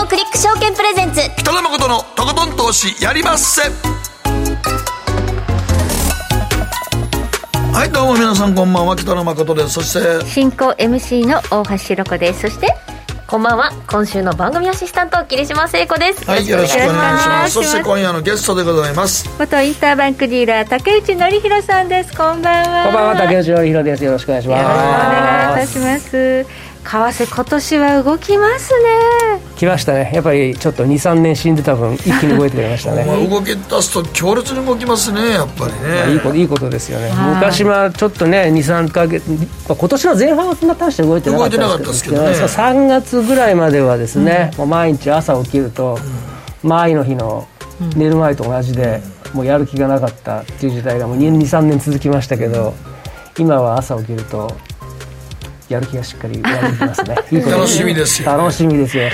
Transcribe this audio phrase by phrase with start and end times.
[0.00, 1.20] GMO クリック証券プレゼンツ。
[1.36, 3.62] 北野誠のとことん投資やりまっせ。
[7.72, 8.96] はいどうも皆さんこんばんは。
[8.96, 9.70] 北野誠です。
[9.70, 12.42] そして進行 MC の大橋ろ子です。
[12.42, 12.68] そして
[13.26, 13.72] こんばんは。
[13.90, 16.24] 今週の番組アシスタント桐島聖子です。
[16.24, 17.54] はいよろしくお願いします。
[17.54, 19.28] そして今夜のゲストでございます。
[19.38, 22.16] 元インターバンクディーラー竹内典弘さんです。
[22.16, 22.84] こんばんは。
[22.84, 23.16] こんばんは。
[23.16, 24.04] 竹内典弘です。
[24.04, 24.62] よろしくお願いします。
[24.62, 24.68] よ
[25.60, 29.40] ろしくお願いいたします為替今年は動きますね。
[29.56, 30.10] 来ましたね。
[30.14, 33.04] やっぱりちょっと23年死んでた分一気に動いてくれましたね。
[33.28, 36.12] 動き出すと強烈に動きますねやっぱりね。
[36.14, 37.12] いいこといいことですよね。
[37.34, 39.36] 昔はちょっとね23か月、ま
[39.70, 42.28] あ、今年の前半はそんな大して動いてなかったですけどね。
[42.30, 45.98] 3月ぐらいまではですね、うん、もう毎日朝起きると、
[46.62, 47.46] うん、前の日の
[47.94, 52.74] 寝る前と同じで、うん、もうやる気がなかったっていう時代がもう23年続きましたけど
[53.38, 54.50] 今は朝起きると
[55.70, 57.16] やる気がしっかりますね。
[57.42, 59.04] 楽しみですよ、ね、楽しみですよ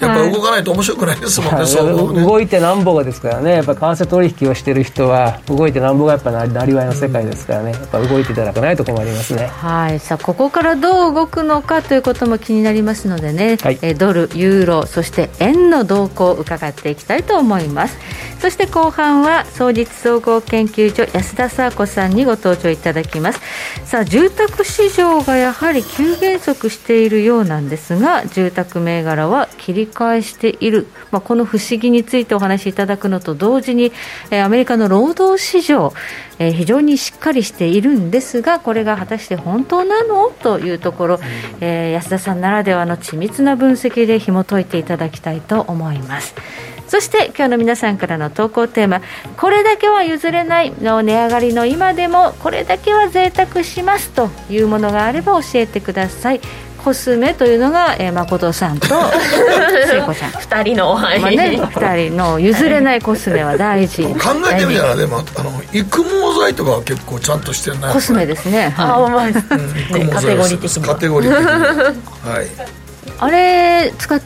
[0.00, 2.24] やっぱ動かないと面白くないですもんね、はい、そうね。
[2.24, 3.52] 動いてなんぼがですからね。
[3.54, 7.72] やっぱ為替取引をしてる人は動いてなんぼがやっぱなりわいの世界ですからね。
[7.72, 9.46] やっぱ動いていただかないと困りますね。
[9.46, 10.00] はい。
[10.00, 17.98] さあここからどう動くのかということも気になりますのでね、はい、えドルユーロそして円の動向を伺っていきたいと思います。
[18.40, 23.40] そして後半は総実総合研究所安田沙子さんにご登場いただきます。
[23.84, 33.92] さあ住宅市場がやはり急減速しているようなんですが住宅銘柄は切り返している、まあ、この不思議についてお話しいただくのと同時に、
[34.30, 35.92] えー、アメリカの労働市場、
[36.38, 40.30] えー、非常にしっかりしているんですがこれが果たして本当なの？
[40.30, 41.20] というところ、
[41.60, 46.34] えー、安田さんならではの緻密な分析で紐解いていただきたいと思います。
[46.88, 49.00] そして今日の皆さんからの投稿テーマ
[49.36, 56.40] これだけは譲れないの値上がりの今でもこれだけは贅沢しますというものがあれば教えてください。
[56.82, 58.86] コスメというのが、えー、誠さんと
[59.88, 60.30] 聖子ちゃん。
[60.32, 61.20] 2人の、はい。
[61.20, 64.02] まあね、2人の譲れないコスメは大事。
[64.18, 66.10] 考えてみたらでもあの育毛
[66.40, 72.46] 剤とかは結構ちゃんとしてないコスメですね、はい、ああまあ、うん、カテゴリー的にカテゴリー的にはい。
[73.18, 74.20] あれ使っ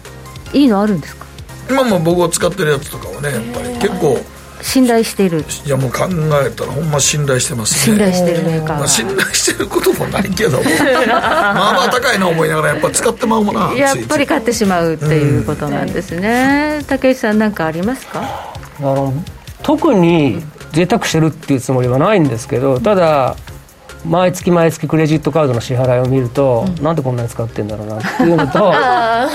[0.52, 1.24] いいのあるんですか？
[1.68, 4.18] 今も僕が使ってるやつとかはねやっぱり結構
[4.64, 5.44] 信頼している。
[5.66, 6.06] いやもう考
[6.42, 7.96] えたらほんま信頼してますね。
[7.96, 10.58] 信頼してるメーカー、まあ、信頼してることもないけど
[11.06, 18.22] まあまあ高いな思いながらやっぱ使ってまうもんなやっぱり買ってしまうっていうことなんですね、うん、竹内さん何かありますか？
[18.80, 19.12] あの
[19.62, 20.42] 特に
[20.72, 23.36] 贅沢してるっていうつもりはないんですけどただ
[24.06, 29.28] 毎月毎月クレジットカードの支払いを見ると、うん、なんでこんなに使ってんだろうなっていうのと よくあ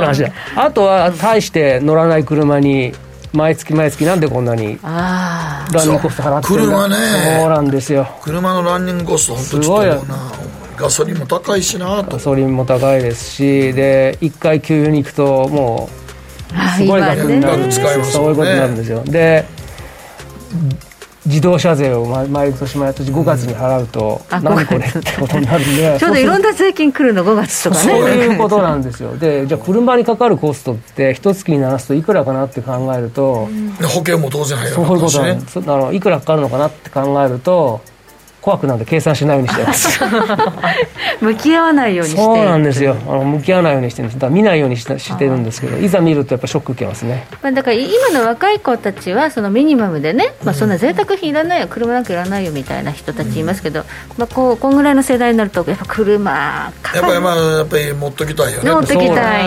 [0.00, 0.30] る話だ。
[0.56, 2.94] あとは大して乗らない車に
[3.34, 6.86] 毎月毎月なんでこんなにランニングコスト払ってるんだ。
[6.86, 6.96] 車ね。
[7.40, 8.08] そうなんですよ。
[8.22, 10.32] 車のランニングコスト本当ちょっとな。
[10.76, 15.88] ガソリンも高いしなとガソリンも高いですしで一回給油に行くとも
[16.50, 19.02] うすごい額になる、ね、そういうことになるんですよ。
[19.04, 19.44] で
[21.26, 27.82] 自動車税を毎年毎年5月に払うと、うん、何これってことになるんで ちょうどいろんな税金来るの5月とかね。
[27.82, 29.16] そういうことなんですよ。
[29.18, 35.58] でじゃあ車にかかるコストって一月にならすといくらかなって考えると、うん、保険も当然入るそういうことなんです。
[35.58, 37.80] あのいくらかかるのかなって考えると
[38.44, 40.00] 怖くなんで計算しないようにしてます。
[41.24, 42.94] 向き合わないようにしてそうなんですよ。
[43.08, 51.68] あの向き合わないようにしてるんですだ見ないようにししてるんですけどいざ見るとやっぱショック受けますね、まあ、だから今の若い子たちはそのミニマムでね、まあ、そんな贅沢品いらないよ。
[51.70, 53.86] 車なんかいらないよみたいな人たちいますけど、うん、
[54.18, 56.30] まあ、こうこんぐらいの世代になるとやっぱ車
[56.94, 58.70] やっぱりまあやっぱり持っときたいよね。
[58.70, 59.40] 持っときた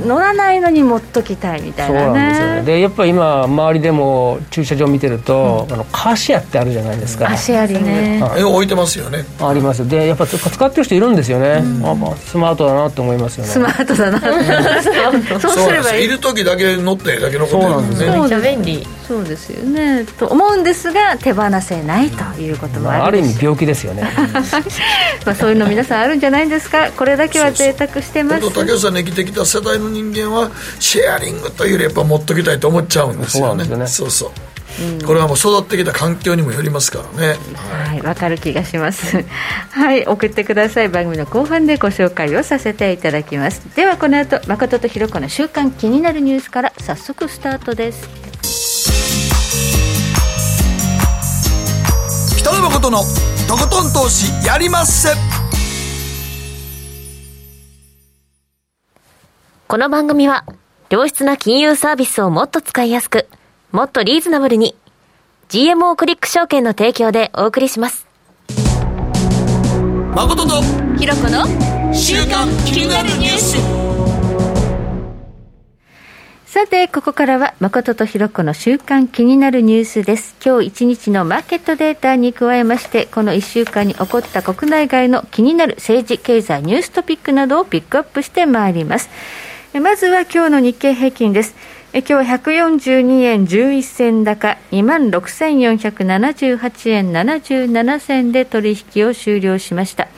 [0.00, 0.06] い。
[0.06, 2.06] 乗らないのに持っときたいみたいなね。
[2.06, 2.62] そうなんですよね。
[2.62, 7.28] でやっぱり今周りでも駐車場見てると、うん、あのカーシェアってあるじゃないですか。
[7.28, 9.24] 足ありねえ置いてますよよね。
[9.40, 13.50] ありますでやっぱ使ってる人いるんですよね、うん、あまあ、スマートだなって思いますよね。
[13.50, 14.20] スマートだな。
[15.40, 16.04] そうすればいい。
[16.04, 18.86] いる時だけ乗ってだけのことなんですねめっちゃ便利。
[19.06, 20.06] そうですよね。
[20.18, 24.04] と思うんですが手放せないということもある、まあ、ある意味病気ですよね。
[25.26, 26.90] まあそういうの皆さんあるんじゃないですか？
[26.96, 28.52] これだけは贅沢してます。
[28.52, 33.64] 竹内さんの生きてきた世代の人間はシェアリングというよりやっぱ持っときたいと思っちゃうんですよね。
[33.86, 34.30] そうそう
[35.06, 37.36] これはもう育ってきた環境にもよりますからね。
[37.54, 38.00] はい。
[38.02, 39.24] わ、かる気がします。
[39.70, 40.04] はい。
[40.04, 40.88] 送ってください。
[40.88, 43.62] 番組の後半でご紹介をさせていただきます。
[43.76, 48.08] ではこの後誠とひろ子の週刊気になるニュースから早速スタートです。
[52.38, 53.04] 北野誠の
[53.46, 55.10] とことん投資やりまっせ。
[59.68, 60.44] この番組は
[60.90, 63.26] 良質な金融サービスをもっと使いやすく
[63.72, 64.76] もっとリーズナブルに
[65.48, 68.06] GMO クリック証券の提供でお送りします
[70.14, 70.60] 誠と
[70.98, 71.46] ひろこの
[71.94, 73.82] 週刊気になるニュース
[76.44, 80.36] さて、ここからは、誠とひろこの週間気になるニュースです。
[80.44, 89.08] 今日一日のマーケットデータに加えまして、この1週間に起こった国内外の気になる政治、経済、ニューストピックなどをピックアップしてまいります。
[89.72, 91.54] まずは今日の日経平均です。
[91.94, 100.08] 今日は142円11銭高、26,478円77銭で取引を終了しました。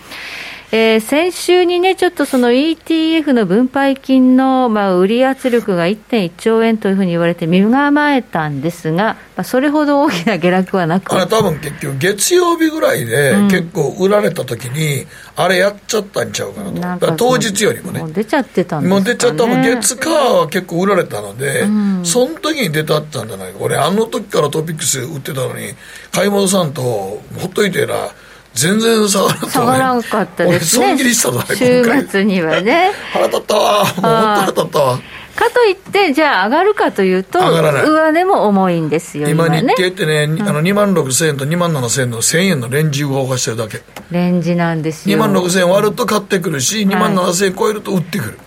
[0.72, 11.12] えー、先週にね、ちょっとその ETF の分配金の、まあ、売り圧力が1.1兆円というふうに言われて、身構えたんですが、まあ、それほど大きな下落はなく。
[11.14, 15.06] あれ、多分結局、月曜日ぐらいで、結構売られたときに、
[15.37, 25.75] あれやっちゃったんちゃうかなと、当日よりもね、もう出ちゃってたんですか、ね、もう出ちゃった、もう月、火は結構売られたので、うん、その時に出たったんじゃないか、俺、あの時からトピックス売ってたのに、
[26.10, 28.12] 買い戻さんと、ほっといてら、
[28.55, 30.87] 全然下がらなかった、ね、下がらんかったですね。
[30.87, 32.93] 損切りしたぞ、週末にはね。
[33.12, 33.85] 腹立ったわ。
[33.85, 34.99] もう本当腹立ったわ。
[35.35, 43.83] かといって、じゃあ上がるかというと、上値も重いんですよ、今、日経ってね、うん、あの2万6000円と2万7000円の1000円のレンジを動かしてるだけ。
[44.11, 45.17] レンジなんですよ。
[45.17, 48.39] 2万6000円割ると買ってくるし、2万7000円超えると売ってくる。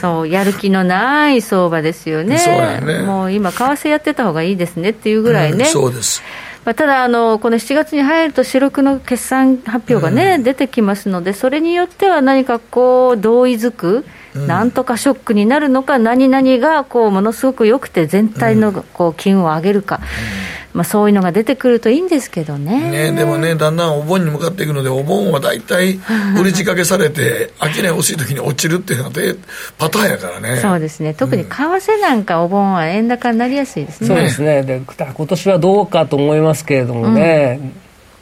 [0.00, 2.38] そう、やる気のない相場ですよね。
[2.38, 3.02] そうね。
[3.02, 5.64] もう今、為替やってた方がいいですねっていうぐらいね。
[5.66, 6.22] うん、そうです。
[6.64, 20.00] まあ、ただあの、この7月に入ると、四六の決算発表がね、うん、出てきますので、それによっては何かこう、同意づく、うん、なんとかショックになるのか、何々がこうものすごく良くて、全体のこう金を上げるか。
[20.02, 20.52] うん。
[20.74, 22.90] まあ、そういうのが出てくるといいんですけどね。
[22.90, 26.00] ねでもね、だんだんお盆に向かっていくので、お盆は大体、
[26.40, 29.36] 売り仕掛けされて、商い欲しい時に落ちるっていうので、
[29.78, 30.60] パターンやからね。
[30.60, 34.06] そうですね、特に為替なんか、お盆は円高になりやすいですね。
[34.06, 34.62] そうですね。
[34.62, 37.60] で今年はどうかと思いますけれどもね。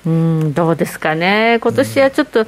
[0.05, 0.53] うん、うん。
[0.55, 2.47] どうですかね、今年はちょっと、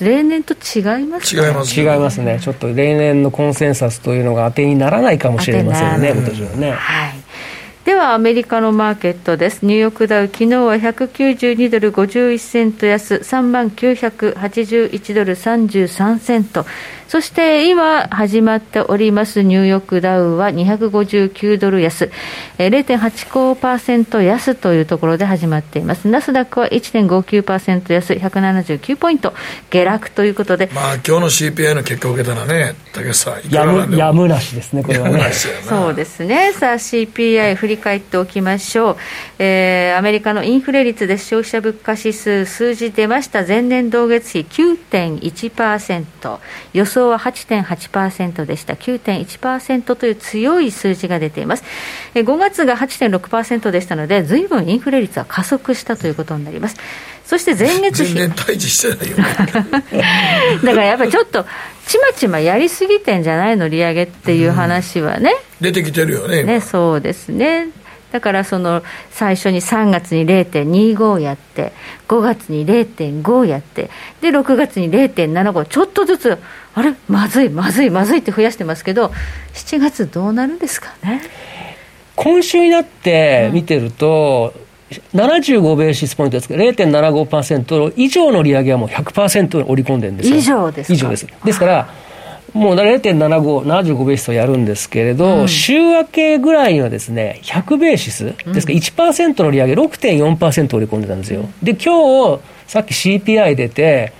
[0.00, 1.46] 例年と違いますね。
[1.46, 6.70] 違います、違いますね、ちょっと例年のコンセンサスというのが当てにならないかもしれませんね、今年はね。
[6.72, 7.26] はい。
[7.86, 9.64] ではアメリカのマーケットです。
[9.64, 16.66] ニューヨークダウ昨日は192ドル51セント安3万981ドル33セント
[17.08, 22.10] そして今始まっておりますニューヨークダウは259ドル安、
[22.58, 26.08] 0.85%安というところで始まっています。
[26.08, 29.34] ナスダックは1.59%安、179ポイント
[29.70, 30.68] 下落ということで。
[30.74, 35.30] まあ今日の CPI の結果を受けたらね、竹さん、やむやむなしですね、これはね。
[35.32, 36.52] そうですね。
[36.54, 38.96] さあ CPI 振り返っておきましょう。
[39.38, 43.46] えー、アメリカのインフレ率で消費者物価指数数字出ました。
[43.46, 46.38] 前年同月比9.1%。
[46.72, 51.64] 予想想は8.8%でした、9.1%という強い数字が出ています。
[52.14, 56.76] 5月が8.6%でしたので、ずいぶんインフレ率は加速したということになります。
[57.24, 58.14] そして前月比。
[58.14, 59.24] 全然対峙してないよね。
[60.64, 61.44] だからやっぱりちょっと、
[61.86, 65.34] ちまちまやりすぎてんじゃないの、利上げっていう話はね。
[65.60, 66.44] 出てきてるよね。
[66.44, 67.68] ね、そうですね。
[68.16, 71.72] だからその最初に3月に0.25やって、
[72.08, 73.90] 5月に0.5やって、
[74.22, 76.38] で、6月に0.75、ちょっとずつ、
[76.74, 79.12] あれ、まずい、まずい、まずいって増やしてますけど、
[79.52, 81.20] 7月どうなるんですかね？
[82.14, 84.54] 今週になって見てると、
[85.12, 90.36] うん、75ベーシスポイントですけど、0.75%以上の利上げはもう100%織り込んでるんですよ。
[90.36, 91.26] 以上です以上です。
[91.44, 91.88] ですから、
[92.56, 101.48] もう0.75、75ベーシスをやるんですけれど、うん、週明けぐらいにはですね、100ベーシス、ですから1%の利上げ6.4%織り込んでたんですよ。
[101.62, 104.12] で、今日、さっき CPI 出て、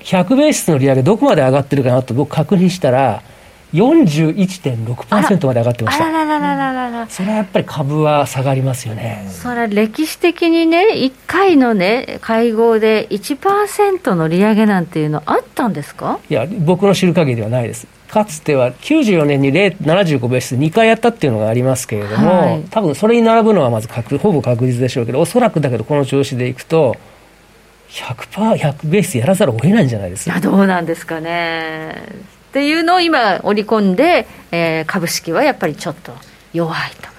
[0.00, 3.22] 100ベーシスの利上げどこまで上がってるかなと僕確認したら、
[3.74, 6.06] 41.6%まで上がってました。
[6.06, 7.06] あらららららら。
[7.08, 9.28] それはやっぱり株は下がりますよね。
[9.30, 16.18] それは歴史的にね1回のね会合で1%の利上げなんていうのあったんですか？
[16.30, 17.86] いや僕の知る限りではないです。
[18.08, 26.96] かつては94年に75ベース2回やったっていうのがありますけれども、はい、多分それに並ぶのはまず確ほぼ確実でしょうけどおそらくだけどこの調子でいくと
[27.90, 30.40] 100%、100ベースやらざるを得ないんじゃないですか。
[30.40, 31.96] どうなんですかね。
[32.48, 36.12] っていうのを今織り込んで、えー、株式はやっぱりちょっと
[36.52, 37.17] 弱いと。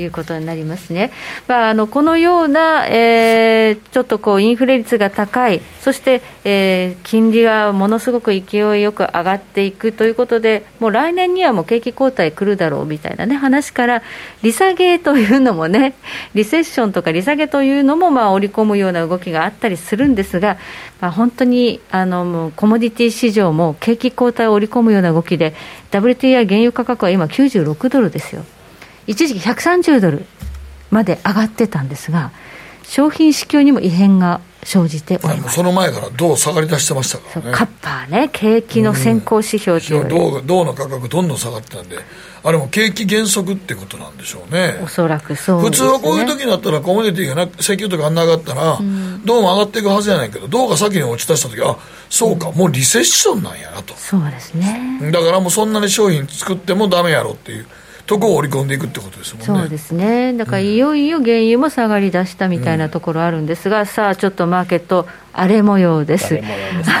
[0.00, 1.12] いうことになりますね。
[1.46, 14.02] まあ、あのこのような、えー、ちょっとこうインフレ率が高い、そして、えー、金利がものすごく勢いよく上がっていくということで、もう来年にはもう景気後退来るだろうみたいなね話から、
[14.42, 15.94] 利下げというのもね、
[16.34, 20.58] リセッションとか利下げというのもまあ織り込むような動きがあったりするんですが、
[21.00, 25.54] まあ、本当にあのコモディティ市場も景気後退を織り込むような動きで、
[25.90, 28.44] WTI 原油価格は今96ドルですよ。
[29.06, 30.24] 一時期130ドル
[30.90, 32.32] まで上がってたんですが、
[32.84, 35.54] 商品市況にも異変が生じております。
[35.54, 41.96] その前から銅下がり出してましたからねカッパーね景気の先行指標という、うん、銅の価格どんどん下がってたんで
[42.42, 44.80] あれも景気減速ってことなんでしょうね。
[44.82, 51.76] おそらくそう、ね、普通はこういう時になったらコモディティがな石油とかあんな上がったら、うん、銅も上がっていくはずやないけど銅が先に落ち出した時あ
[52.08, 53.94] そうか、うん、もうリセッションなんやなと。
[53.94, 55.10] そうですね。
[55.12, 57.66] だからもうそんなに商品作ってもダメやろっていう
[58.10, 59.46] とこを織り込んでいくってことですもんね。
[59.46, 60.32] そうですね。
[60.32, 66.34] だからいよいよ原油も下がり出したみたいなところあるんですが、うん、さあちょっとマーケット荒れ模様です。
[66.34, 66.44] です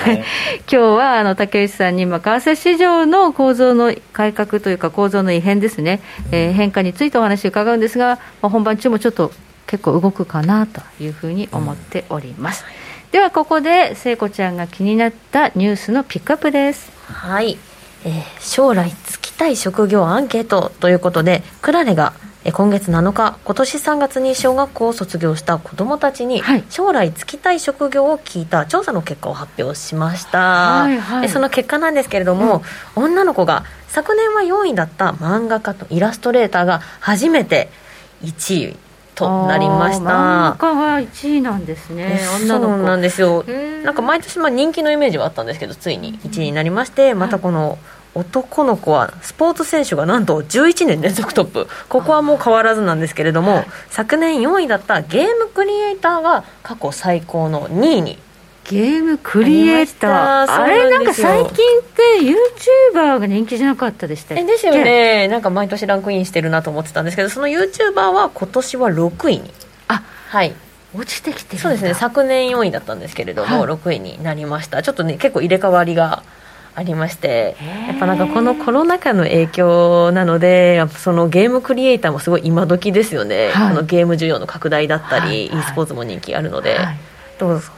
[0.06, 0.24] ね、
[0.70, 9.32] 今日はあの竹内さんに今為替市場の構造の改革というか構造の異変ですね、うん、えー、変化についてお話を伺うんですが、まあ、本番中もちょっと
[9.66, 12.64] 結構動くかなというふうに思っております。
[12.64, 16.92] うん、ではここで聖子ちゃんが気になったニュースのピックアップです。
[17.06, 17.58] はい。
[18.04, 22.12] えー、将来就きたい職業アンケートということでクラレが
[22.52, 32.62] 今月7日今年3月に小学校を卒業した子どもたちに、将来就きたい職業を聞いた調査の結果を発表しました、はいはい、その結果なんですけれども、
[32.96, 37.70] うん、女の子が昨年は4位だった漫画家とイラストレーターが初めて
[38.22, 38.76] 1位
[39.14, 40.04] となりました。
[40.04, 42.74] 漫画家は1位なんですね女の子。
[42.74, 43.44] そうなんですよ。
[43.84, 47.78] なんか毎年まあ人気のイメージはあったんですけどついに1位になりましてまたこの、
[48.14, 51.68] 男の子はスポーツ選手がなんと11年連続トップ。
[51.88, 58.18] ここはもう変わらずなんですけれども昨年4位だったゲームクリエイターが過去最高の2位に。
[58.64, 60.52] ゲームクリエイター。
[60.52, 62.20] あれなんか最近って
[62.94, 64.44] YouTuber が人気じゃなかったでしたっけ？
[64.44, 65.26] ですよね。
[65.28, 69.50] なんか毎年ランクインしてるなと思ってたんですけどその YouTuber は今年は6位に。
[69.88, 70.54] あはい。
[70.94, 71.94] 落ちてきてそうですね。
[71.94, 74.82] 昨年4位だったんですけれども、はい、6位になりました。
[74.82, 76.22] ちょっとね結構入れ替わりが
[76.74, 77.56] ありまして
[77.88, 86.96] やっぱなんかこのコロナ禍の影響なのでやっぱそのゲームクリエイターもすごい今時ですよね、はい、このゲーム需要の拡大だったり、はい、e スポーツも人気あるので、はい、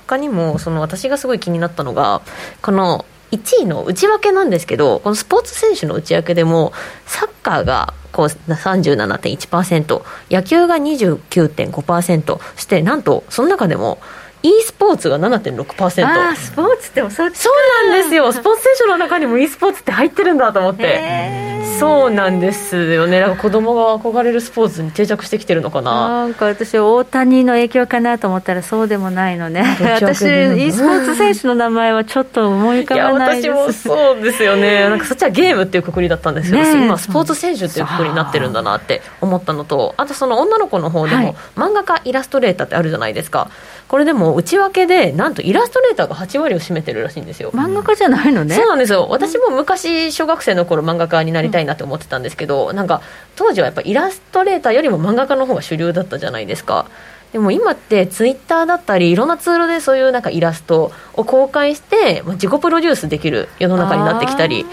[0.06, 2.22] 他にもその私がすごい気になったのが
[2.60, 6.72] この1位の内訳なんですけどこのスポーツ選手の内訳でも
[7.06, 13.98] サッカーがこう37.1%野球が29.5%してなんとその中でも
[14.42, 18.30] e スポーツが7.6%あスポーツってもそうそうなんですよ。
[18.32, 21.52] スポーツ選手の中にも e スポーツって入ってるんだと思って。
[21.78, 23.20] そうなんですよね。
[23.20, 26.08] なんか子供が憧れるスポーツに定着してきてるのかな。
[26.08, 29.76] なんか私大谷の影響かなと思ったらそうでもないのね。
[29.80, 33.46] 私 e スポーツ選手の名前はちょっと思い浮かばないです。
[33.46, 34.88] いや私もそうですよね。
[34.88, 43.50] なんかそっちはゲームっていうくくりだったんですけど、今スポーツ選手っていうくくりになってるんだなって思ったのとあとその女の子の方でも、はい、漫画家イラストレーターってあるじゃないですか
[43.92, 47.50] これでも内訳でなんとイラストレーターが8割を占めてるらしいんですよ。
[47.52, 48.54] 漫画家じゃないのね。
[48.54, 49.06] そうなんですよ。
[49.10, 53.02] 私も昔小学生の頃漫画家になりたいなって思ってたんですけど、なんか
[53.36, 56.86] 当時はやっぱイラストレーターよりも漫画家の方が主流だったじゃないですか。
[57.34, 64.64] でも今ってツイッターだったりいろんなツールでそういうなんかイラストを公開して自己プロデュースできる世の中になってきたり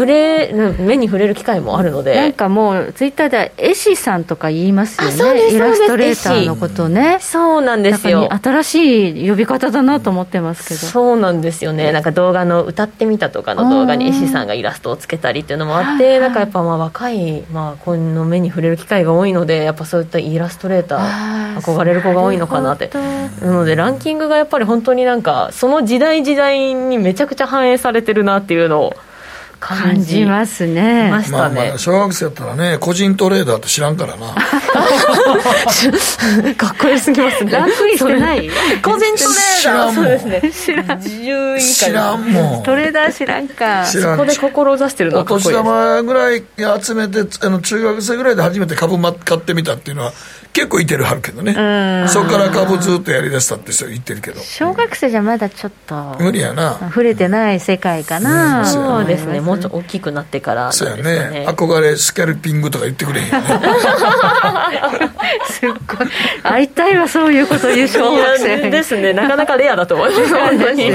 [0.00, 2.14] 触れ目に触れる機会もあるので。
[2.14, 5.50] なんかもうツイッターでは絵師さんとか言いますよね。
[5.50, 7.18] イラストレーターのことね。
[7.20, 8.30] そうなんですよ。
[8.32, 10.80] 新しい呼び方だなと思ってますけど。
[10.80, 11.92] そうなんですよね。
[11.92, 22.90] なんか動画の歌ってみたとかの動画に絵師さんがイラストをつけたりっていうのもあって、なんかやっぱまあ若い、まあ、この目に触れる機会が多いのでやっぱそういったイラストレーター憧れる子が多いのかなって。
[23.42, 28.94] なのでランキングがやっぱり本当になんかその時代時代にめちゃくちゃ反映されてるなっていうのを
[29.60, 31.10] 感じますね。
[31.10, 31.54] ましたね。
[31.54, 34.34] まあまあ、小学生やったらね、個人トレーダーって知らんからな。
[36.56, 37.52] かっこよすぎますね。
[37.52, 38.50] ランクインしてない？
[38.82, 39.94] 個人トレーダー。
[39.94, 40.42] そうですね。
[40.50, 40.86] 知らん。
[41.00, 42.62] 10位知らんもん。
[42.62, 43.84] トレーダー知らんか。
[43.86, 46.42] そこで志してるのお年玉ぐらい
[46.82, 50.12] 集めて、あの中学生ぐらいで初めて株買ってみたっていうのは、
[50.52, 51.54] 結構いてるはるけどね。
[52.08, 54.40] そこから株ずっとやりだしたって人言ってるけど。
[54.40, 56.78] 小学生じゃまだちょっと無理やな。
[56.80, 59.40] 触れてない世界かな、うん、そうですね。
[59.40, 61.46] もうちょっと大きくなってから、ね、そうやね。
[61.48, 63.46] 憧れスキャルピングとか言ってくれへんよね。
[65.50, 66.08] すっごい。
[66.42, 69.12] 会いたいわそういうこと言う小学生ですね。
[69.12, 70.34] なかなかレアだと思います。
[70.34, 70.90] 本当に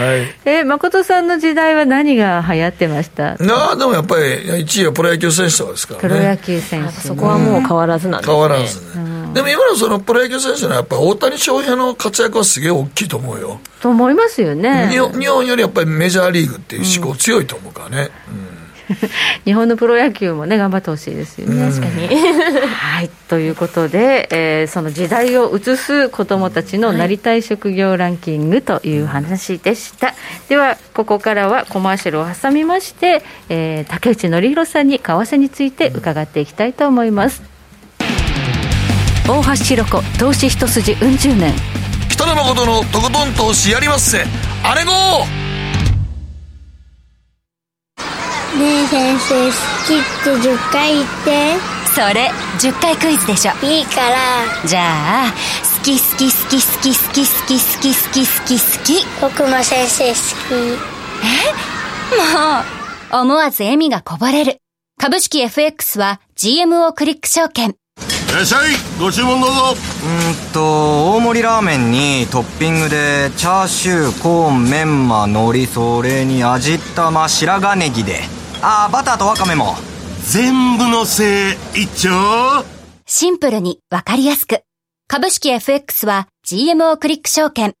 [0.00, 3.32] はい、え誠さんの時代は何が流行ってました？
[3.34, 3.36] あ
[3.76, 6.08] でもやっぱり1位はプロ野球選手とかですからね。
[6.08, 8.80] プロ野球選手、そこはもう変わらずなんですね変わらず。
[8.80, 13.60] ね、うん、でも今のそのプロ野球選手のやっぱり大谷翔平の活躍はすげえ大きいと思うよ。
[13.80, 14.88] と思いますよね。
[14.90, 18.60] 日本よりやっぱりメジャーリーグっていう思考強いと思うからね、う ん
[19.44, 22.08] 日本のプロ野球もね頑張ってほしいですよね確かに。
[22.66, 30.16] はいということで、えー、その時代を映す子どもたちのなりたい職業ランキングという話でした、はい、
[30.48, 37.49] ではここからはコマーシャルを挟みまして、えー、竹内紀弘さんに為替について伺っていきたいと思います
[39.28, 41.54] 大橋ひろ子投資一筋うん十年。
[42.10, 44.24] 北野誠のとことん投資やりまっせ。
[44.62, 44.90] あれご
[48.58, 49.52] ねえ先生好
[49.86, 51.56] きって10回言って。
[51.94, 53.52] それ10回クイズでしょ。
[53.64, 54.16] いいから。
[54.66, 55.32] じゃあ
[55.78, 59.06] 好き好き好き好き好き好き好き好き好き好き。
[59.20, 60.20] 僕も先生好き。
[61.24, 62.16] え？
[62.16, 63.22] もう。
[63.22, 64.58] 思わず笑みがこぼれる。
[64.98, 67.74] 株式 FX は GMO クリック証券
[68.30, 68.70] いらっしゃい。
[69.00, 69.56] ご注文どうぞ。
[69.72, 78.20] うんと大盛りラーメンにトッピングでチャーシューコーンメンマ海苔それに味玉白髪ネギで。
[78.62, 79.74] ああバターとワカメも。
[80.22, 82.64] 全部のせい一丁。
[83.04, 84.62] シンプルにわかりやすく。
[85.08, 87.74] 株式 FX は GMO クリック証券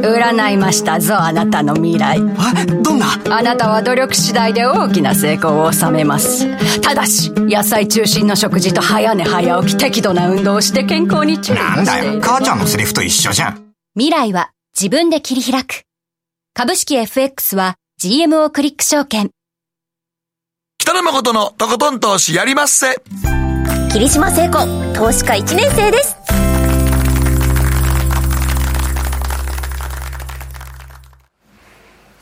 [0.00, 2.18] 占いましたぞあなたの未来。
[2.18, 3.06] えどんな？
[3.30, 6.46] あなたは努力次第で大きな成功を収めます。
[6.80, 13.72] ただし野菜中心の食事と早寝早起き適度な運動をして健康に注意なんだよ母ちゃんのセリフと一緒じゃん。
[13.94, 15.82] 未来は自分で切り開く。
[16.54, 19.30] 株式 FX は GMO クリック証券。
[20.78, 22.96] 北野誠のとことん投資やりまっせ。
[23.92, 24.58] 霧島聖子
[24.94, 26.16] 投資家1年生です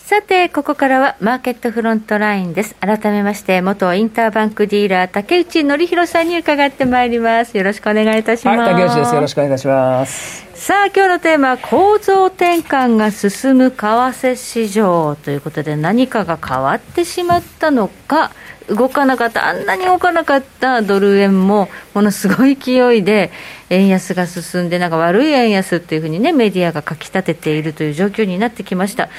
[0.08, 2.74] さて、ここからはマーケットフロントラインです。
[2.76, 7.58] 改めまして、元インターバンクディーラー、竹内則弘さんに伺ってまいります。
[7.58, 8.58] よろしくお願いいたします。
[8.58, 9.14] はい、竹内です。
[9.14, 10.46] よろしくお願いします。
[10.54, 18.30] さあ、今日のテーマは、構造転換が進む為替市場ということで、何かが変わってしまったのか、
[18.70, 23.30] 動かなかった、あんなに動かなかったドル円も、ものすごい勢いで
[23.68, 29.10] 円安が進んで、なんか悪い円安っていうふうにね、メディアが書き立てているという状況になってきました。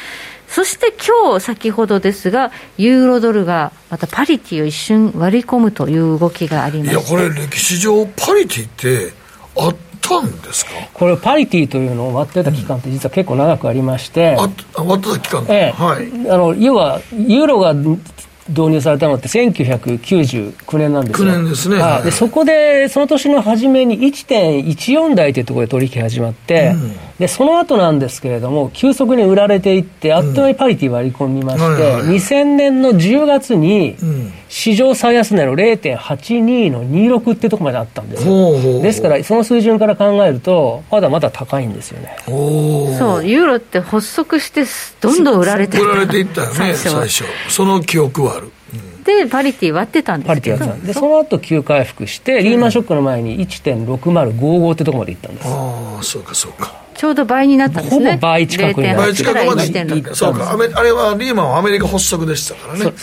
[0.50, 9.13] そして今日先ほどですが、ユーロドルがまたパリティを一瞬割り込むという動きがありまいや、これ、歴史上、パリティって
[9.56, 10.72] あったんですか？
[10.94, 15.82] これ、パリティというのを割ってた期間って、実は結構長くありまして、あ割ってた期間、ええ。
[15.82, 17.74] はい、あの要は、ユーロが
[18.50, 21.27] 導入されたのって1999年なんですよ。
[21.29, 21.77] 9年ですね。
[21.77, 33.96] はい、でそこで、その年の初めに1.14台というところで取引始まって、うん、で、その後なんですけれども、急速に売られていって、あっという間にパリティ割り込みまして、うんはいはい、2000年の10月に、
[34.50, 38.81] 史上最安値の0.82の26ってとこまであったんですよ。
[38.81, 42.18] ですから、その水準から考えると、まだまだ高いんですよね。
[42.25, 44.64] そう、ユーロって発足して、
[45.01, 47.24] どんどん売られて売られていったよね、最初。
[47.48, 48.51] その記憶はある。
[49.05, 56.74] でパリティ割ってたんですパリティ割ってたでその後急回復して、リーマンショックの前に1.6055ってとこまでいったんです、ああそうかそうか。
[56.96, 58.12] ちょうど倍になったんですね。
[58.12, 60.16] ほぼ倍近くに倍近くまでいった。
[60.16, 62.94] そうかあれはリーマンはアメリカ発足でしたからね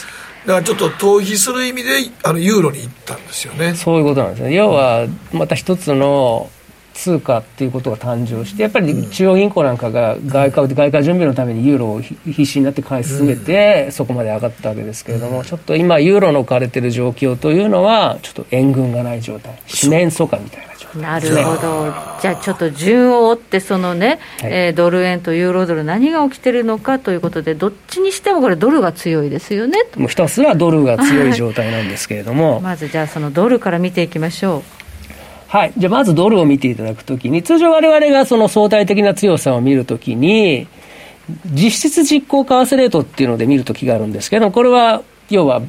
[0.46, 1.90] だからちょっと逃避する意味で
[2.22, 3.74] あのユーロに行ったんですよね。
[3.74, 6.48] そういうことなんですね要はまた一つの
[6.94, 19.60] 通貨っていうことが誕生してやっぱり中央銀行なんかが外貨外貨準備のためにユーロを必死になって買い進めて、そこまで上がったわけですけれども、ちょっと今ユーロの置かれてる状況というのはちょっと援軍がない状態。
[19.66, 22.36] 四面楚歌みたいななるほど、じゃあ。
[22.36, 32.60] ちょっと順を追ってそのね、はい、えー、ドル円とユーロドル何が起きてるのかということでどっちにしてもこれドルが強いですよねもうひたすらドルが強い状態なんですけれども。
[32.64, 34.76] まずじゃあそのドルから見ていきましょう。
[35.48, 35.72] はい。
[35.76, 40.66] じゃあ、まずドルを見ていただくときに、通常我々がその相対的な強さを見るときに、
[41.46, 45.62] 実質実行為替レートっていうので見るときがあるんですけど、これは、要は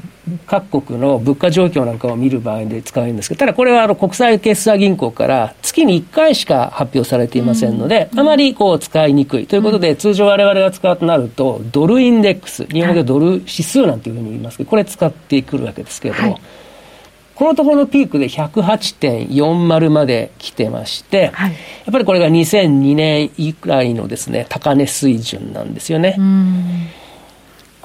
[0.45, 9.47] 各国の物価状況なんかを見る場合で使うんですけど、ただこれはあの国際決済銀行から月に1回しか発表されていませんので、あまりこう使いにくい。
[9.47, 16.41] ということで、通常我々が使うとなると、ドルインデックス、日本でドル指数なんていうふうに言いますけど、これ使ってくるわけですけれども、はい。
[17.37, 21.57] このところのピークで108.40まで来てまして、はい、や
[21.89, 26.17] っぱりこれが2002年以来のですね、高値水準なんですよね。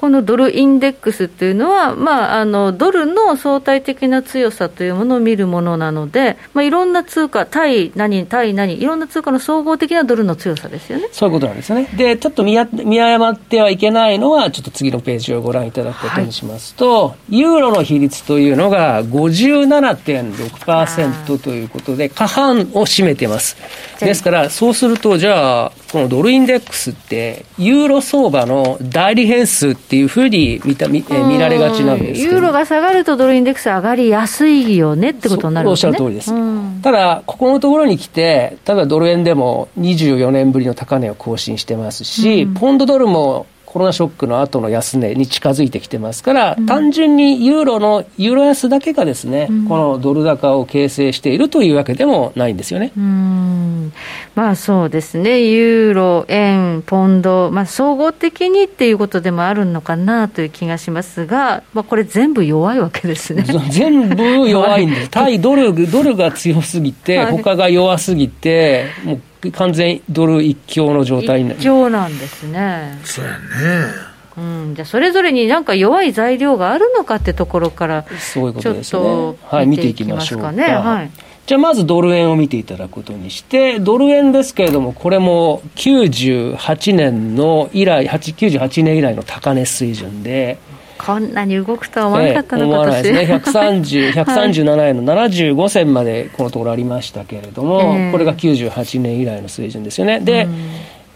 [0.03, 11.85] このドルインデックスというのは、まあ、あのドルの相対的な強さというものを見るものなので、まあ、いろんな通貨、対何、対何、いろんな通貨の総合的なドルの強さですよねそういうことなんですね。
[11.97, 23.57] で、ちょっと見や見誤ってはいけないのは、ちょっと次のページをご覧いただくことにしますと、はい、ユーロの比率というのが57.6%ということで、過半を占めてます。
[24.05, 35.91] ですから、そうすると、じゃあ、このドルインデックスって、ユーロ相場の代理変数っていうふうに見た見,、え見られがちなんですユーロが下がるとドルインデックス上がりやすいよねってことになるんですね。
[35.91, 36.83] おっしゃる通りです。
[36.83, 52.93] ただ、ここのところに来て、例えばドル円でも24年ぶりの高値を更新してますし、ポンドドルもコロナショックの後の安値に近づいてきてますから、うん、単純にユーロのユーロ安だけがですね、うん、このドル高を形成しているというわけでもないんですよね。
[52.95, 53.93] うん。
[54.35, 63.43] まあそうですね、ユーロ、円、ポンド、まあ、総合的にっていうことでもあるのかなという気がしますが、まあ、これ、全部弱いわけですね。
[63.71, 71.61] 全部弱いんです、 対ドルドルが強すぎて、はい、他が弱すぎて、もう完全ドル一強の状態になる。
[71.61, 72.99] 一強なんですね。
[73.05, 74.13] そうやね。
[74.37, 79.03] うん、じゃあそれぞれになんか弱い材料があるのかってところからそういうことですね。
[79.43, 80.53] はい見ていきましょうか。
[80.53, 81.11] ね、はい、
[81.47, 90.59] じゃあまずドル円を見ていただくことにしてドル円ですけれどもこれも98年の以来98年以来の高値水準で
[91.05, 93.35] こんなに動くとは思わなかったのか、え思わないですね。
[93.35, 100.21] 130 137円の75銭までこのところありましたけれども、えー、これが98年以来の水準ですよね。
[100.21, 100.47] で、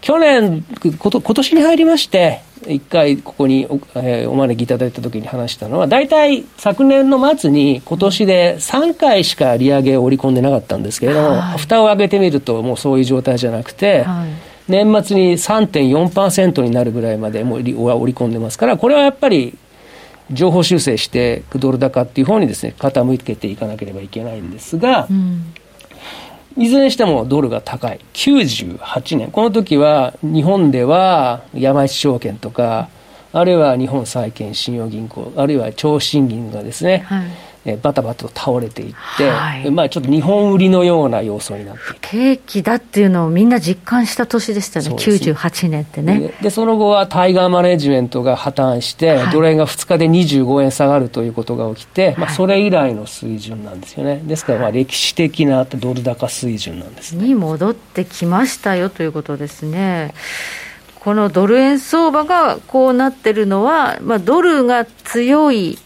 [0.01, 0.63] 去年
[0.99, 14.29] こと今年に入りまして一回ここにお,、えー、お招きいただいた時に話したのは大体昨年の末に今年で3回しか利上げを織り込んでなかったんですけれども、はい、蓋を上げてみるともうそういう状態じゃなくて、はい。
[14.67, 19.57] 年末に3.4%になるぐらいまでもう織り込んでますから、これはやっぱり
[20.31, 25.53] 情報修正してドル高っていう方にですね傾けていかなければいけないんですが、うん、
[26.57, 27.99] いずれにしてもドルが高い。
[28.13, 29.31] 98年。
[29.31, 32.89] この時は日本では山一証券とか
[33.33, 41.81] あるいは日本債券信用銀行あるいは超新銀がですね、はいえバタバタと倒れていって、はい、まあ、ちょっと日本売りのような要素になって。
[41.81, 46.33] 不景気だっていうのをみんな実感した年でしたね、98年ってね。
[46.41, 60.13] でその後はタイガーマネジメントが破綻して、はい、ドル円が2日で25円下がるということが起きて、まあ、それ以来の水準なんですよね、ですからまあ歴史的なドル高水準なんです、ね、に戻ってきましたよということですね。
[60.99, 65.77] このドル円相場がこうなってるのは、まあ、ドルが強い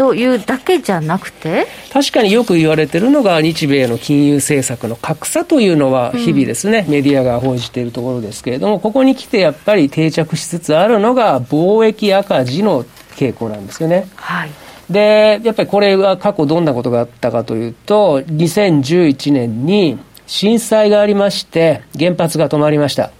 [0.00, 1.66] というだけじゃなくて？
[1.92, 12.84] 確かによく言われてるのが日米の金融政策の格差というのは日々ですね、うん、メディアが報じているところですけれどもここに来てやっぱり定着しつつあるのが貿易赤字の
[13.16, 14.08] 傾向なんですよね。
[14.16, 14.50] はい。
[14.88, 23.10] でやっぱりこれは過去どんなことがあったかというと2011年に震災がありまして原発が止まりました。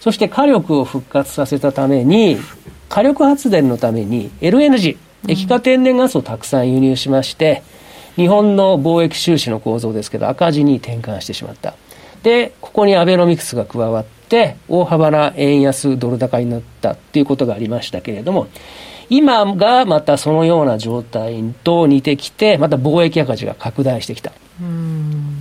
[0.00, 2.36] そして火力を復活させたために
[2.88, 7.62] 火力発電のために LNG 液化天然ガスをたくさん輸入しまして、
[8.16, 11.74] 日本の貿易収支の構造ですけど、赤字に転換してしまった。
[12.22, 18.48] で、ここにアベノミクスが加わって、大幅な円安ドル高になったっていうことがありましたけれども、
[19.08, 24.32] 今がまたそのような状態と似てきて、また貿易赤字が拡大してきた。
[24.60, 25.35] うん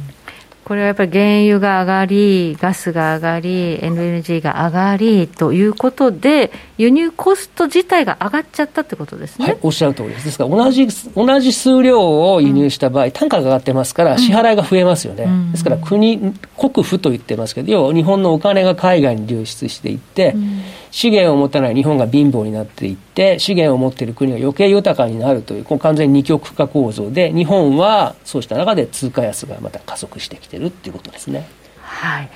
[0.65, 20.62] これはやっぱり原油が上がり、ガスが上がり、LNG が上がりということで、輸入コスト自体が上がっちゃったってことですね、はい、おっしゃる通りです、ですから同じ同じ数量を輸入した場合、うん、単価が上がってますから、支払いが増えますよね、うん、ですから国、国府と言ってますけど、要は日本のお金が海外に流出していって、うん
[20.95, 31.49] 資源を持たない日本が貧乏になっていって、資源を持っている国が余計豊かになるという、この完全に二極化構造で、日本はそうした中で通貨安がまた加速してきてるっていうことですね。
[31.81, 32.29] はい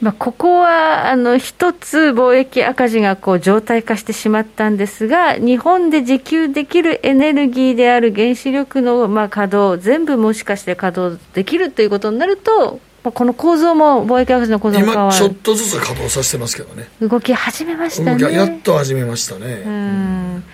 [0.00, 12.80] まあ、ここはあの一つ貿易赤字がこう状態化してしまったんですが、日本で自給できるエネルギーである原子力のまあ稼働、全部もしかして稼働できるということになると、
[13.12, 16.88] この構造も貿易赤字の構造も今ちょっとずつ稼働させてますけどね。
[17.00, 18.32] 動き始めましたね。
[18.32, 19.62] やっと始めましたね。
[19.64, 20.44] うん。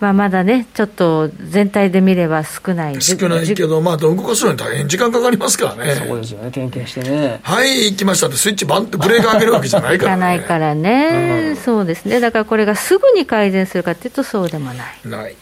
[0.00, 3.02] まあ、まだね、ちょっと全体で見れば少ない。
[3.02, 7.40] 少ないけど、まあ、動かすのに大変時間かかりますからね、そうですよね、点検してね。
[7.42, 8.28] はい、行きました。
[8.28, 10.16] って、スイッチバンってブレーキ上げるわけじゃないからね。
[10.16, 14.86] いかないからね、うん、そうですね、だからこれがすぐに改善するかというと、そうでもない。
[15.04, 15.36] ない、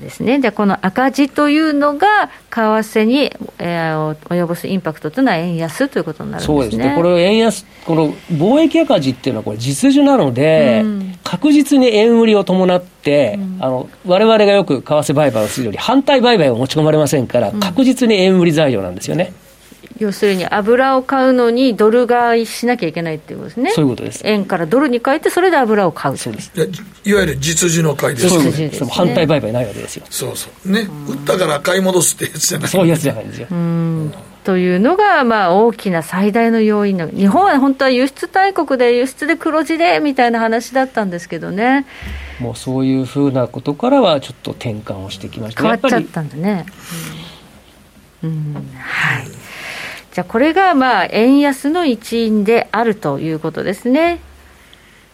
[0.00, 6.60] ですね、じゃこの赤字というのが、為替に、えー、及ぼすインパクトというのは円安ということになるんですね。
[6.60, 6.76] そうです。
[6.76, 13.38] ねこれ円安、この貿易赤字っていうのは、これ、実需なので、うん、確実に円売りを伴って、
[14.06, 19.32] われわれがよく為替売買をするより、反対売買を持ち込まれませんから、確実に円売り材料なんですよね。
[19.82, 23.70] うん要するに油を買うのにドル買いしなきゃいけないっていうことですね。
[23.72, 24.22] そういうことです。
[24.24, 26.16] 円からドルに変えて、それで油を買う。
[26.16, 26.50] そうです。
[27.04, 28.30] いわゆる実需の買いです。
[28.30, 28.82] そうです。
[28.86, 30.06] 反対売買ないわけですよ。
[30.08, 30.70] そうそう。
[30.70, 30.88] ね。
[31.06, 32.68] 売ったから買い戻すってやつじゃない。
[32.68, 33.48] そういうやつじゃないんですよ。
[33.50, 34.14] うん。
[34.44, 41.84] というのが、まあ、大きな最大の要因の、日本は本当は輸出大国で、輸出で黒字でみたいな話だったんですけどね。
[42.38, 46.64] もうそういうふうなことからは、ちょっと転換をしてきました、変わっちゃったんだね。
[48.22, 49.39] うん、うん、はい。
[50.20, 54.20] じゃあこれがまあ円安の一因であるということですね。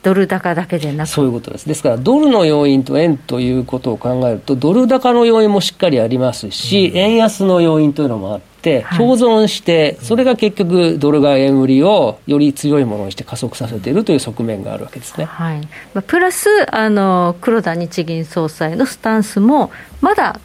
[0.03, 1.69] ドル高だけでなくそういうことです。
[1.69, 15.25] ですから、ドルの要因と円ということを考えると、ドル高の要因もしっかりありますし、うん、円安の要因というのもあって、共存して、それが結局、ドルが円売りをより強いものにして加速させているという側面があるわけですね。
[15.25, 15.61] はい
[15.95, 20.41] まあ、プラスあの、黒田日銀総裁のスタンスも、まだ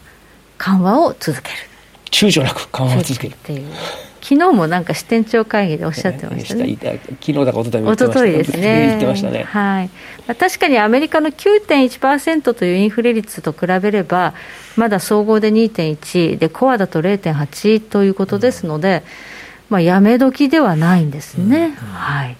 [0.57, 1.55] 緩和を続ける。
[2.11, 3.33] 躊躇なく緩和を続ける。
[3.33, 3.65] っていう
[4.21, 6.77] 昨日もなんか支店長会議でおっしゃってましたね。
[6.79, 8.87] 昨日だか一昨日も言ってましたですね。
[8.87, 9.43] 言ってましたね。
[9.43, 9.89] はい。
[10.27, 14.33] まあ、確かにアメリカの9.1%というインフレ率と比べれば、
[14.77, 19.03] まだ総合で2.1でコアだと0.8ということですので、
[19.69, 21.65] まあやめ時ではないんですね。
[21.65, 22.37] うん、はい。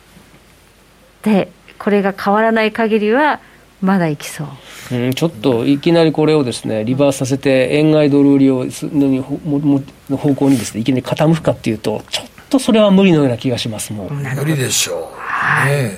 [1.24, 3.39] で、これが変わらない限りは
[3.82, 4.46] まだいきそ
[4.91, 4.96] う。
[4.96, 15.98] うん、ちょっといきなりこれをですねリバースさせて円買いドル売りをの方向にですねいきなり傾くかっていうとちょっとそれは無理のような気がしますもう無理でしょうはい、ね、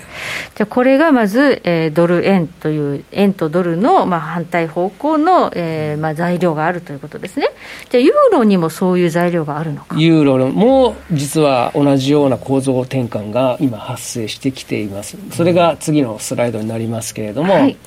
[0.56, 7.50] じゃこれがまず、えー、ドル円という円とドルの、まあ、反対方向の、えーまあ、材料があるということですね。
[7.90, 10.00] じゃユーロにもそういう材料があるのか。
[10.00, 15.18] ユーロも実は同じような構造転換が今発生してきています。
[15.32, 17.78] それが次のスライドになりますけれども、はい。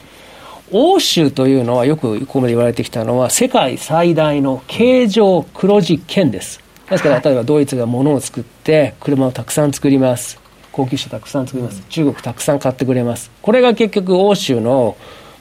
[0.73, 6.61] 欧州というのはよくここまで言われてきたのは世界最大の形状黒字圏です。
[6.91, 10.39] ですから例えばドイツが物を作って車をたくさん作ります
[10.77, 11.83] 高級車たくさん作ります。
[11.89, 13.31] 中国たくさん買ってくれます。
[13.41, 14.99] これが結局欧州の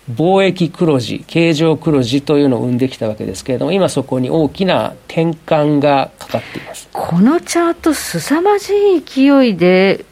[0.09, 6.87] 貿易黒字形状黒字というのを生んできたわけですけれども今そこに大きな転換がかかっています。
[6.93, 10.05] このチャート凄まじい勢いで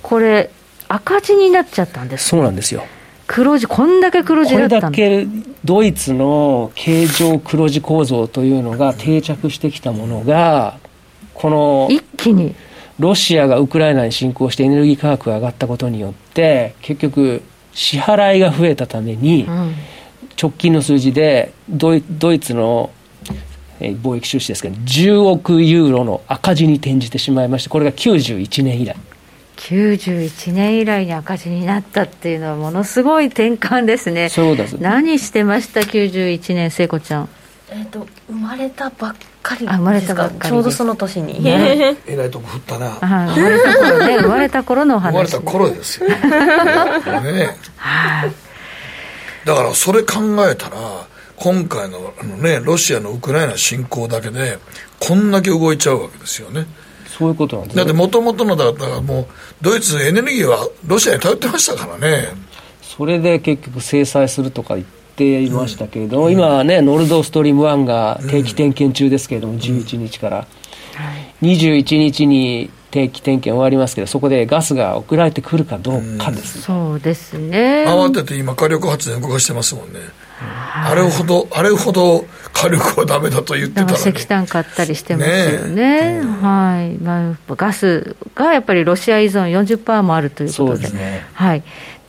[0.00, 0.50] これ
[0.88, 2.84] 赤字になっちゃったんですそうなんですよ。
[3.26, 5.26] 黒字、こんだけ黒字だったこれだけ
[5.64, 10.78] ドイツの形状黒字構造というのが定着してきたものが、
[11.34, 12.54] この一気に
[13.02, 17.42] ロシアがウクライナに侵攻してエネルギー価格が上がったことによって、結局、
[17.74, 19.46] 支払いが増えたために、
[20.40, 22.90] 直近の数字でドイドイツの
[23.80, 28.96] 貿易収支ですけど、10億ユーロの赤字に転じてしまいまして、これが91年以来。
[29.56, 37.28] 91年以来に赤字になったっていうのは、ものすごい転換ですね、そうです何してました、91年、聖子ちゃん。
[37.70, 42.90] えーと、生まれたばっかり生まれたばっかりちょうどその年に、ね、 えらいとこ振ったな。
[43.00, 46.08] 生まれた頃ね生まれた頃の話、ね、生まれた頃ですよ。
[46.08, 46.16] ね。
[47.32, 47.56] ね
[49.44, 50.76] だからそれ考えたら
[51.36, 54.58] 今回のあの、ね、ロシアのウクライナ侵攻だけで
[55.00, 56.66] こんだけ動いちゃうわけですよね。
[57.06, 59.26] そういうことなんです、ね、だってもともとのだからもう
[59.60, 62.28] ドイツエネルギーはロシアに頼ってましたからね。
[62.80, 70.46] それで結局制裁するとか言っていましたけれども、うん、今はねノルドストリーム1が定期点検中ですけれども、うん、11日から、
[71.42, 77.86] うん、21日に定期点検終わりますけど、そこでガスが送られてくるかどうかです、ね、そうですね。
[77.88, 80.00] 慌てて今、火力発電動かしてますもんね。
[80.74, 83.94] あれほど、あれほど 火力はだめだと言ってたのに。
[83.96, 86.20] 石炭買ったりしてますよね、ね。
[86.42, 87.02] はい。
[87.02, 91.62] まあ、ガスがやっぱりロシア依存40%もあるということで、でね、はい、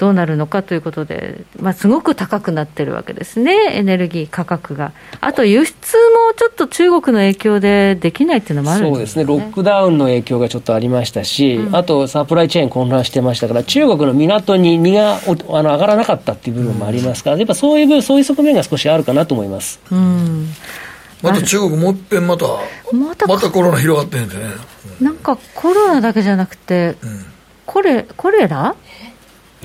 [0.04, 4.92] どうなるのかということで、まあ、すごく高くなってるわけですね、エネルギー価格が。
[5.22, 15.20] あと輸出もちょっと中国の影響でできないっていうのもあるんです、ね、そうですね、ロックダウンの影響がちょっとありましたし、うん、あとサプライチェーン混乱してましたから、中国の港に荷があ
[15.64, 19.80] の上がらなかったっていう部分もありますから、やっぱそういう、そういう側面が少しあるかなと思います。
[19.90, 20.50] うん。
[21.22, 22.46] また中国もう一遍また
[22.92, 24.44] またまたコロナ広がってんでね、
[25.00, 27.26] なんかコロナだけじゃなくて、うん、
[27.66, 28.76] コレコレラ？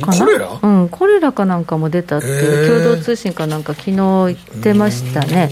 [0.01, 5.51] コレラうん、コレラかなんかも出たっていう、共同通信かなんか、昨日言ってましたね、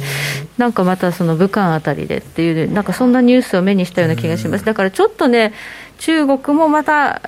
[0.59, 5.52] なんかまたその武漢あたりでっていう、なんかそんなニュースを目にしたような気がします、だからちょっとね、
[5.98, 7.22] 中国もまた